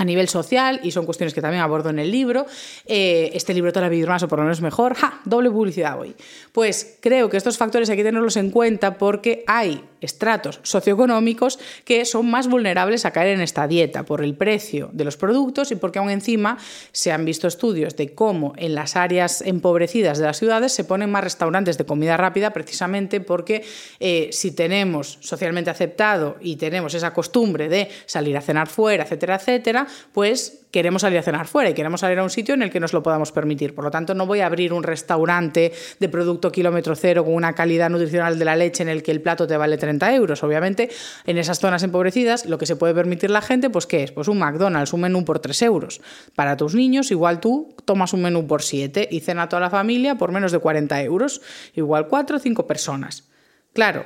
a 0.00 0.04
nivel 0.06 0.30
social, 0.30 0.80
y 0.82 0.92
son 0.92 1.04
cuestiones 1.04 1.34
que 1.34 1.42
también 1.42 1.62
abordo 1.62 1.90
en 1.90 1.98
el 1.98 2.10
libro, 2.10 2.46
eh, 2.86 3.30
este 3.34 3.52
libro 3.52 3.70
te 3.70 3.82
la 3.82 3.90
vivir 3.90 4.08
más 4.08 4.22
o 4.22 4.28
por 4.28 4.38
lo 4.38 4.46
menos 4.46 4.62
mejor, 4.62 4.94
¡ja! 4.94 5.20
Doble 5.26 5.50
publicidad 5.50 6.00
hoy. 6.00 6.16
Pues 6.52 6.96
creo 7.00 7.28
que 7.28 7.36
estos 7.36 7.58
factores 7.58 7.90
hay 7.90 7.98
que 7.98 8.04
tenerlos 8.04 8.38
en 8.38 8.50
cuenta 8.50 8.96
porque 8.96 9.44
hay 9.46 9.84
estratos 10.00 10.60
socioeconómicos 10.62 11.58
que 11.84 12.04
son 12.04 12.30
más 12.30 12.48
vulnerables 12.48 13.04
a 13.04 13.10
caer 13.10 13.34
en 13.34 13.42
esta 13.42 13.68
dieta 13.68 14.04
por 14.04 14.24
el 14.24 14.34
precio 14.34 14.88
de 14.92 15.04
los 15.04 15.18
productos 15.18 15.70
y 15.70 15.76
porque 15.76 15.98
aún 15.98 16.10
encima 16.10 16.56
se 16.92 17.12
han 17.12 17.24
visto 17.24 17.46
estudios 17.46 17.96
de 17.96 18.14
cómo 18.14 18.54
en 18.56 18.74
las 18.74 18.96
áreas 18.96 19.42
empobrecidas 19.42 20.18
de 20.18 20.24
las 20.24 20.38
ciudades 20.38 20.72
se 20.72 20.84
ponen 20.84 21.10
más 21.10 21.24
restaurantes 21.24 21.76
de 21.76 21.84
comida 21.84 22.16
rápida 22.16 22.50
precisamente 22.50 23.20
porque 23.20 23.64
eh, 23.98 24.30
si 24.32 24.52
tenemos 24.52 25.18
socialmente 25.20 25.70
aceptado 25.70 26.36
y 26.40 26.56
tenemos 26.56 26.94
esa 26.94 27.12
costumbre 27.12 27.68
de 27.68 27.90
salir 28.06 28.36
a 28.36 28.40
cenar 28.40 28.68
fuera, 28.68 29.04
etcétera, 29.04 29.36
etcétera, 29.36 29.86
pues 30.12 30.60
queremos 30.70 31.02
salir 31.02 31.18
a 31.18 31.22
cenar 31.22 31.46
fuera 31.46 31.70
y 31.70 31.74
queremos 31.74 32.00
salir 32.00 32.18
a 32.18 32.22
un 32.22 32.30
sitio 32.30 32.54
en 32.54 32.62
el 32.62 32.70
que 32.70 32.80
nos 32.80 32.92
lo 32.92 33.02
podamos 33.02 33.32
permitir. 33.32 33.74
Por 33.74 33.84
lo 33.84 33.90
tanto, 33.90 34.14
no 34.14 34.26
voy 34.26 34.40
a 34.40 34.46
abrir 34.46 34.72
un 34.72 34.82
restaurante 34.82 35.72
de 35.98 36.08
producto 36.08 36.52
kilómetro 36.52 36.94
cero 36.94 37.24
con 37.24 37.34
una 37.34 37.54
calidad 37.54 37.90
nutricional 37.90 38.38
de 38.38 38.44
la 38.44 38.56
leche 38.56 38.82
en 38.82 38.88
el 38.88 39.02
que 39.02 39.10
el 39.10 39.20
plato 39.20 39.46
te 39.46 39.56
vale 39.56 39.76
30 39.76 40.14
euros. 40.14 40.42
Obviamente, 40.42 40.90
en 41.26 41.38
esas 41.38 41.58
zonas 41.58 41.82
empobrecidas, 41.82 42.46
lo 42.46 42.58
que 42.58 42.66
se 42.66 42.76
puede 42.76 42.94
permitir 42.94 43.30
la 43.30 43.42
gente, 43.42 43.70
pues 43.70 43.86
¿qué 43.86 44.04
es? 44.04 44.12
Pues 44.12 44.28
un 44.28 44.38
McDonald's, 44.38 44.92
un 44.92 45.00
menú 45.00 45.24
por 45.24 45.40
3 45.40 45.62
euros. 45.62 46.00
Para 46.34 46.56
tus 46.56 46.74
niños, 46.74 47.10
igual 47.10 47.40
tú 47.40 47.74
tomas 47.84 48.12
un 48.12 48.22
menú 48.22 48.46
por 48.46 48.62
7 48.62 49.08
y 49.10 49.20
cena 49.20 49.48
toda 49.48 49.60
la 49.60 49.70
familia 49.70 50.16
por 50.16 50.32
menos 50.32 50.52
de 50.52 50.58
40 50.58 51.02
euros. 51.02 51.40
Igual 51.74 52.08
4 52.08 52.36
o 52.36 52.40
5 52.40 52.66
personas. 52.66 53.28
Claro, 53.72 54.04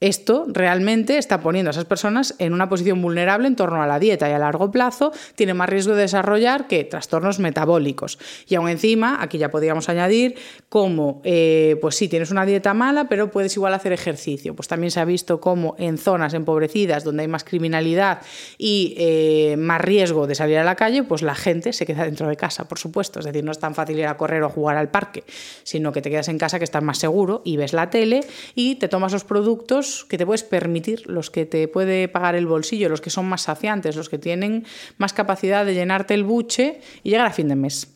esto 0.00 0.46
realmente 0.48 1.18
está 1.18 1.40
poniendo 1.40 1.68
a 1.68 1.72
esas 1.72 1.84
personas 1.84 2.34
en 2.38 2.54
una 2.54 2.70
posición 2.70 3.02
vulnerable 3.02 3.46
en 3.46 3.54
torno 3.54 3.82
a 3.82 3.86
la 3.86 3.98
dieta 3.98 4.30
y 4.30 4.32
a 4.32 4.38
largo 4.38 4.70
plazo 4.70 5.12
tiene 5.34 5.52
más 5.52 5.68
riesgo 5.68 5.94
de 5.94 6.02
desarrollar 6.02 6.66
que 6.68 6.84
trastornos 6.84 7.38
metabólicos. 7.38 8.18
Y 8.48 8.54
aún 8.54 8.70
encima, 8.70 9.18
aquí 9.20 9.36
ya 9.36 9.50
podríamos 9.50 9.90
añadir 9.90 10.36
como, 10.70 11.20
eh, 11.24 11.76
pues 11.82 11.96
sí, 11.96 12.08
tienes 12.08 12.30
una 12.30 12.46
dieta 12.46 12.72
mala, 12.72 13.08
pero 13.10 13.30
puedes 13.30 13.54
igual 13.56 13.74
hacer 13.74 13.92
ejercicio. 13.92 14.56
Pues 14.56 14.68
también 14.68 14.90
se 14.90 15.00
ha 15.00 15.04
visto 15.04 15.38
como 15.38 15.74
en 15.78 15.98
zonas 15.98 16.32
empobrecidas 16.32 17.04
donde 17.04 17.22
hay 17.22 17.28
más 17.28 17.44
criminalidad 17.44 18.22
y 18.56 18.94
eh, 18.96 19.56
más 19.58 19.82
riesgo 19.82 20.26
de 20.26 20.34
salir 20.34 20.56
a 20.56 20.64
la 20.64 20.76
calle, 20.76 21.02
pues 21.02 21.20
la 21.20 21.34
gente 21.34 21.74
se 21.74 21.84
queda 21.84 22.04
dentro 22.04 22.26
de 22.26 22.36
casa, 22.36 22.66
por 22.66 22.78
supuesto. 22.78 23.18
Es 23.18 23.26
decir, 23.26 23.44
no 23.44 23.52
es 23.52 23.58
tan 23.58 23.74
fácil 23.74 23.98
ir 23.98 24.06
a 24.06 24.16
correr 24.16 24.42
o 24.44 24.48
jugar 24.48 24.78
al 24.78 24.88
parque, 24.88 25.24
sino 25.62 25.92
que 25.92 26.00
te 26.00 26.08
quedas 26.08 26.28
en 26.28 26.38
casa 26.38 26.58
que 26.58 26.64
estás 26.64 26.82
más 26.82 26.96
seguro 26.96 27.42
y 27.44 27.58
ves 27.58 27.74
la 27.74 27.90
tele 27.90 28.20
y 28.54 28.76
te 28.76 28.88
tomas 28.88 29.12
los 29.12 29.24
productos 29.24 29.89
que 30.08 30.18
te 30.18 30.26
puedes 30.26 30.42
permitir, 30.42 31.08
los 31.08 31.30
que 31.30 31.46
te 31.46 31.68
puede 31.68 32.08
pagar 32.08 32.34
el 32.34 32.46
bolsillo, 32.46 32.88
los 32.88 33.00
que 33.00 33.10
son 33.10 33.26
más 33.28 33.42
saciantes, 33.42 33.96
los 33.96 34.08
que 34.08 34.18
tienen 34.18 34.64
más 34.98 35.12
capacidad 35.12 35.64
de 35.64 35.74
llenarte 35.74 36.14
el 36.14 36.24
buche 36.24 36.80
y 37.02 37.10
llegar 37.10 37.26
a 37.26 37.32
fin 37.32 37.48
de 37.48 37.56
mes. 37.56 37.88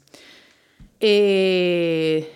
Eh, 1.00 2.30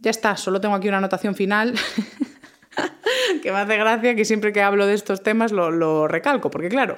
ya 0.00 0.10
está, 0.10 0.36
solo 0.36 0.60
tengo 0.60 0.74
aquí 0.74 0.88
una 0.88 0.98
anotación 0.98 1.34
final. 1.34 1.74
que 3.42 3.52
me 3.52 3.58
hace 3.58 3.76
gracia 3.76 4.14
que 4.14 4.24
siempre 4.24 4.52
que 4.52 4.62
hablo 4.62 4.86
de 4.86 4.94
estos 4.94 5.22
temas 5.22 5.52
lo, 5.52 6.08
recalco, 6.08 6.50
porque 6.50 6.68
claro, 6.68 6.96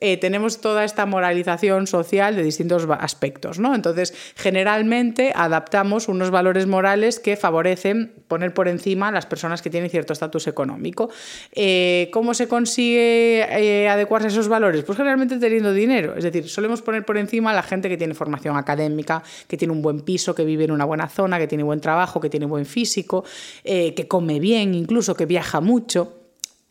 eh, 0.00 0.16
tenemos 0.16 0.60
toda 0.60 0.84
esta 0.84 1.06
moralización 1.06 1.86
social 1.86 2.36
de 2.36 2.42
distintos 2.42 2.86
aspectos, 2.98 3.58
¿no? 3.58 3.74
Entonces, 3.74 4.14
generalmente 4.36 5.32
adaptamos 5.34 6.08
unos 6.08 6.30
valores 6.30 6.66
morales 6.66 7.18
que 7.18 7.36
favorecen 7.36 8.12
poner 8.28 8.54
por 8.54 8.68
encima 8.68 9.08
a 9.08 9.12
las 9.12 9.26
personas 9.26 9.62
que 9.62 9.70
tienen 9.70 9.90
cierto 9.90 10.12
estatus 10.12 10.46
económico. 10.46 11.10
Eh, 11.52 12.08
¿Cómo 12.12 12.34
se 12.34 12.48
consigue 12.48 13.46
eh, 13.50 13.88
adecuarse 13.88 14.28
a 14.28 14.30
esos 14.30 14.48
valores? 14.48 14.84
Pues 14.84 14.96
generalmente 14.96 15.38
teniendo 15.38 15.72
dinero, 15.72 16.14
es 16.16 16.24
decir, 16.24 16.48
solemos 16.48 16.82
poner 16.82 17.04
por 17.04 17.16
encima 17.16 17.50
a 17.50 17.54
la 17.54 17.62
gente 17.62 17.88
que 17.88 17.96
tiene 17.96 18.14
formación 18.14 18.56
académica, 18.56 19.22
que 19.48 19.56
tiene 19.56 19.72
un 19.72 19.82
buen 19.82 20.00
piso, 20.00 20.34
que 20.34 20.44
vive 20.44 20.64
en 20.64 20.72
una 20.72 20.84
buena 20.84 21.08
zona, 21.08 21.38
que 21.38 21.46
tiene 21.46 21.64
buen 21.64 21.80
trabajo, 21.80 22.20
que 22.20 22.30
tiene 22.30 22.46
buen 22.46 22.66
físico, 22.66 23.24
que 23.64 24.06
come 24.08 24.40
bien, 24.40 24.74
incluso 24.74 25.14
que 25.14 25.26
viaja 25.26 25.53
mucho. 25.60 26.20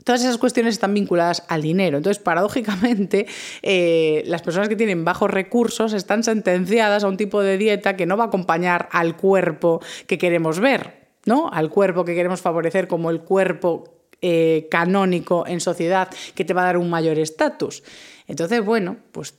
Todas 0.03 0.21
esas 0.21 0.37
cuestiones 0.37 0.73
están 0.73 0.93
vinculadas 0.93 1.43
al 1.47 1.61
dinero. 1.61 1.97
Entonces, 1.97 2.21
paradójicamente, 2.21 3.25
eh, 3.61 4.23
las 4.25 4.41
personas 4.41 4.67
que 4.67 4.75
tienen 4.75 5.05
bajos 5.05 5.31
recursos 5.31 5.93
están 5.93 6.23
sentenciadas 6.23 7.03
a 7.03 7.07
un 7.07 7.17
tipo 7.17 7.41
de 7.41 7.57
dieta 7.57 7.95
que 7.95 8.05
no 8.05 8.17
va 8.17 8.25
a 8.25 8.27
acompañar 8.27 8.89
al 8.91 9.15
cuerpo 9.15 9.81
que 10.07 10.17
queremos 10.17 10.59
ver, 10.59 11.07
¿no? 11.25 11.49
Al 11.51 11.69
cuerpo 11.69 12.03
que 12.03 12.15
queremos 12.15 12.41
favorecer 12.41 12.87
como 12.87 13.09
el 13.11 13.21
cuerpo 13.21 13.93
eh, 14.21 14.67
canónico 14.69 15.45
en 15.47 15.61
sociedad 15.61 16.09
que 16.35 16.45
te 16.45 16.53
va 16.53 16.63
a 16.63 16.65
dar 16.65 16.77
un 16.77 16.89
mayor 16.89 17.17
estatus. 17.17 17.83
Entonces, 18.27 18.63
bueno, 18.63 18.97
pues 19.11 19.35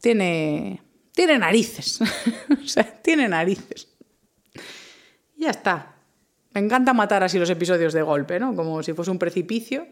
tiene, 0.00 0.82
tiene 1.12 1.38
narices. 1.38 2.00
o 2.64 2.66
sea, 2.66 2.84
tiene 3.02 3.28
narices. 3.28 3.88
Ya 5.36 5.50
está. 5.50 5.95
Me 6.56 6.60
encanta 6.60 6.94
matar 6.94 7.22
así 7.22 7.38
los 7.38 7.50
episodios 7.50 7.92
de 7.92 8.00
golpe, 8.00 8.40
¿no? 8.40 8.56
Como 8.56 8.82
si 8.82 8.94
fuese 8.94 9.10
un 9.10 9.18
precipicio 9.18 9.86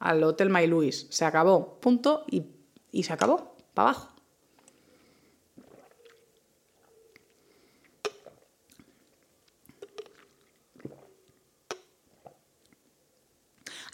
al 0.00 0.20
Hotel 0.24 0.50
My 0.50 0.66
Louis. 0.66 1.06
Se 1.08 1.24
acabó, 1.24 1.78
punto, 1.78 2.24
y, 2.28 2.46
y 2.90 3.04
se 3.04 3.12
acabó, 3.12 3.56
para 3.74 3.90
abajo. 3.90 4.08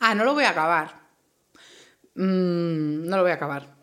Ah, 0.01 0.15
no 0.15 0.25
lo 0.25 0.33
voy 0.33 0.45
a 0.45 0.51
acabar. 0.53 0.99
Mm, 2.15 3.11
no 3.11 3.17
lo 3.19 3.25
voy 3.25 3.33
a 3.33 3.35
acabar. 3.35 3.76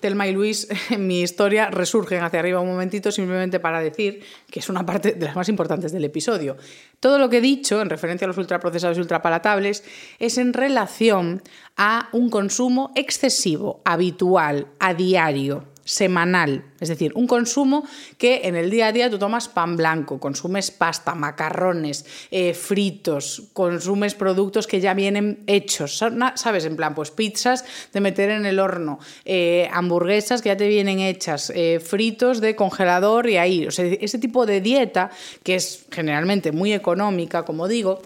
Telma 0.00 0.26
y 0.26 0.32
Luis 0.32 0.66
en 0.90 1.06
mi 1.06 1.20
historia 1.20 1.70
resurgen 1.70 2.22
hacia 2.22 2.40
arriba 2.40 2.60
un 2.60 2.68
momentito 2.68 3.12
simplemente 3.12 3.60
para 3.60 3.80
decir 3.80 4.22
que 4.50 4.60
es 4.60 4.68
una 4.68 4.84
parte 4.84 5.12
de 5.12 5.24
las 5.24 5.36
más 5.36 5.48
importantes 5.48 5.92
del 5.92 6.04
episodio. 6.04 6.56
Todo 6.98 7.18
lo 7.18 7.28
que 7.28 7.38
he 7.38 7.42
dicho 7.42 7.80
en 7.80 7.90
referencia 7.90 8.24
a 8.24 8.28
los 8.28 8.38
ultraprocesados 8.38 8.96
y 8.98 9.00
ultrapalatables 9.00 9.84
es 10.18 10.38
en 10.38 10.52
relación 10.52 11.42
a 11.76 12.08
un 12.12 12.30
consumo 12.30 12.92
excesivo, 12.94 13.80
habitual, 13.84 14.66
a 14.80 14.94
diario 14.94 15.69
semanal, 15.90 16.62
es 16.78 16.88
decir, 16.88 17.10
un 17.16 17.26
consumo 17.26 17.84
que 18.16 18.42
en 18.44 18.54
el 18.54 18.70
día 18.70 18.86
a 18.86 18.92
día 18.92 19.10
tú 19.10 19.18
tomas 19.18 19.48
pan 19.48 19.76
blanco, 19.76 20.20
consumes 20.20 20.70
pasta, 20.70 21.16
macarrones, 21.16 22.06
eh, 22.30 22.54
fritos, 22.54 23.50
consumes 23.52 24.14
productos 24.14 24.68
que 24.68 24.80
ya 24.80 24.94
vienen 24.94 25.42
hechos, 25.48 26.00
¿sabes? 26.36 26.64
En 26.64 26.76
plan, 26.76 26.94
pues 26.94 27.10
pizzas 27.10 27.64
de 27.92 28.00
meter 28.00 28.30
en 28.30 28.46
el 28.46 28.60
horno, 28.60 29.00
eh, 29.24 29.68
hamburguesas 29.72 30.42
que 30.42 30.50
ya 30.50 30.56
te 30.56 30.68
vienen 30.68 31.00
hechas, 31.00 31.50
eh, 31.56 31.80
fritos 31.80 32.40
de 32.40 32.54
congelador 32.54 33.28
y 33.28 33.36
ahí, 33.36 33.66
o 33.66 33.72
sea, 33.72 33.84
ese 33.84 34.20
tipo 34.20 34.46
de 34.46 34.60
dieta 34.60 35.10
que 35.42 35.56
es 35.56 35.86
generalmente 35.90 36.52
muy 36.52 36.72
económica, 36.72 37.44
como 37.44 37.66
digo, 37.66 38.00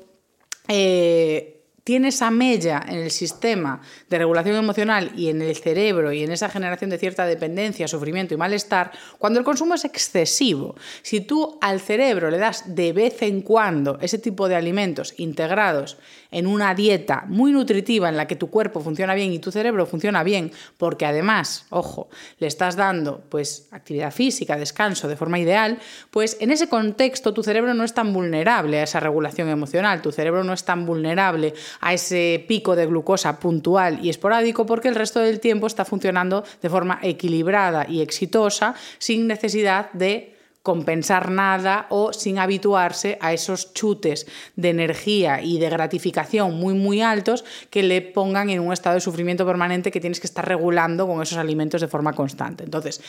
tiene 1.84 2.08
esa 2.08 2.30
mella 2.30 2.82
en 2.88 2.96
el 2.96 3.10
sistema 3.10 3.82
de 4.08 4.18
regulación 4.18 4.56
emocional 4.56 5.12
y 5.14 5.28
en 5.28 5.42
el 5.42 5.54
cerebro 5.54 6.12
y 6.12 6.24
en 6.24 6.32
esa 6.32 6.48
generación 6.48 6.88
de 6.88 6.98
cierta 6.98 7.26
dependencia, 7.26 7.86
sufrimiento 7.86 8.32
y 8.32 8.38
malestar, 8.38 8.90
cuando 9.18 9.38
el 9.38 9.44
consumo 9.44 9.74
es 9.74 9.84
excesivo. 9.84 10.74
Si 11.02 11.20
tú 11.20 11.58
al 11.60 11.80
cerebro 11.80 12.30
le 12.30 12.38
das 12.38 12.74
de 12.74 12.94
vez 12.94 13.20
en 13.20 13.42
cuando 13.42 13.98
ese 14.00 14.18
tipo 14.18 14.48
de 14.48 14.56
alimentos 14.56 15.14
integrados 15.18 15.98
en 16.34 16.46
una 16.48 16.74
dieta 16.74 17.24
muy 17.28 17.52
nutritiva 17.52 18.08
en 18.08 18.16
la 18.16 18.26
que 18.26 18.36
tu 18.36 18.50
cuerpo 18.50 18.80
funciona 18.80 19.14
bien 19.14 19.32
y 19.32 19.38
tu 19.38 19.52
cerebro 19.52 19.86
funciona 19.86 20.24
bien, 20.24 20.50
porque 20.76 21.06
además, 21.06 21.64
ojo, 21.70 22.08
le 22.38 22.48
estás 22.48 22.76
dando 22.76 23.22
pues 23.28 23.68
actividad 23.70 24.12
física, 24.12 24.56
descanso 24.56 25.06
de 25.06 25.16
forma 25.16 25.38
ideal, 25.38 25.78
pues 26.10 26.36
en 26.40 26.50
ese 26.50 26.68
contexto 26.68 27.32
tu 27.32 27.42
cerebro 27.42 27.72
no 27.72 27.84
es 27.84 27.94
tan 27.94 28.12
vulnerable 28.12 28.80
a 28.80 28.82
esa 28.82 28.98
regulación 29.00 29.48
emocional, 29.48 30.02
tu 30.02 30.10
cerebro 30.10 30.42
no 30.42 30.52
es 30.52 30.64
tan 30.64 30.84
vulnerable 30.84 31.54
a 31.80 31.94
ese 31.94 32.44
pico 32.48 32.74
de 32.74 32.86
glucosa 32.86 33.38
puntual 33.38 34.04
y 34.04 34.10
esporádico 34.10 34.66
porque 34.66 34.88
el 34.88 34.96
resto 34.96 35.20
del 35.20 35.38
tiempo 35.38 35.68
está 35.68 35.84
funcionando 35.84 36.44
de 36.60 36.68
forma 36.68 36.98
equilibrada 37.02 37.86
y 37.88 38.00
exitosa 38.00 38.74
sin 38.98 39.28
necesidad 39.28 39.92
de 39.92 40.33
compensar 40.64 41.30
nada 41.30 41.86
o 41.90 42.14
sin 42.14 42.38
habituarse 42.38 43.18
a 43.20 43.34
esos 43.34 43.74
chutes 43.74 44.26
de 44.56 44.70
energía 44.70 45.42
y 45.42 45.58
de 45.58 45.68
gratificación 45.68 46.54
muy 46.54 46.72
muy 46.72 47.02
altos 47.02 47.44
que 47.68 47.82
le 47.82 48.00
pongan 48.00 48.48
en 48.48 48.60
un 48.60 48.72
estado 48.72 48.94
de 48.94 49.02
sufrimiento 49.02 49.44
permanente 49.44 49.90
que 49.90 50.00
tienes 50.00 50.20
que 50.20 50.26
estar 50.26 50.48
regulando 50.48 51.06
con 51.06 51.20
esos 51.20 51.36
alimentos 51.36 51.82
de 51.82 51.88
forma 51.88 52.14
constante. 52.14 52.64
Entonces, 52.64 53.02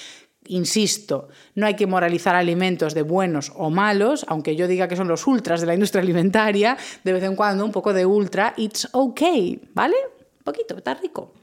Insisto, 0.48 1.30
no 1.56 1.66
hay 1.66 1.76
que 1.76 1.88
moralizar 1.88 2.36
alimentos 2.36 2.94
de 2.94 3.02
buenos 3.02 3.52
o 3.56 3.72
malos, 3.72 4.28
aunque 4.28 4.56
yo 4.56 4.68
diga 4.68 4.88
que 4.88 4.96
son 4.96 5.08
los 5.08 5.26
ultras 5.26 5.60
de 5.60 5.66
la 5.66 5.74
industria 5.74 6.04
alimentaria, 6.04 6.78
de 7.04 7.14
vez 7.14 7.24
en 7.24 7.36
cuando 7.36 7.66
un 7.66 7.72
poco 7.72 7.94
de 7.94 8.06
ultra, 8.06 8.54
it's 8.56 8.88
okay, 8.92 9.60
¿vale? 9.74 9.96
Un 10.38 10.44
poquito, 10.44 10.78
está 10.78 10.94
rico. 10.94 11.34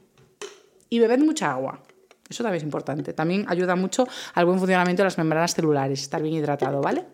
Y 0.87 0.99
bebed 0.99 1.19
mucha 1.19 1.51
agua. 1.51 1.81
Eso 2.29 2.43
también 2.43 2.57
es 2.57 2.63
importante. 2.63 3.13
También 3.13 3.45
ayuda 3.47 3.75
mucho 3.75 4.07
al 4.33 4.45
buen 4.45 4.57
funcionamiento 4.57 5.01
de 5.01 5.05
las 5.05 5.17
membranas 5.17 5.53
celulares, 5.53 6.01
estar 6.01 6.21
bien 6.21 6.35
hidratado, 6.35 6.81
¿vale? 6.81 7.05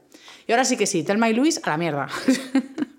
Y 0.47 0.51
ahora 0.51 0.65
sí 0.65 0.77
que 0.77 0.85
sí, 0.85 1.03
Telma 1.03 1.29
y 1.29 1.33
Luis 1.33 1.59
a 1.63 1.69
la 1.69 1.77
mierda. 1.77 2.07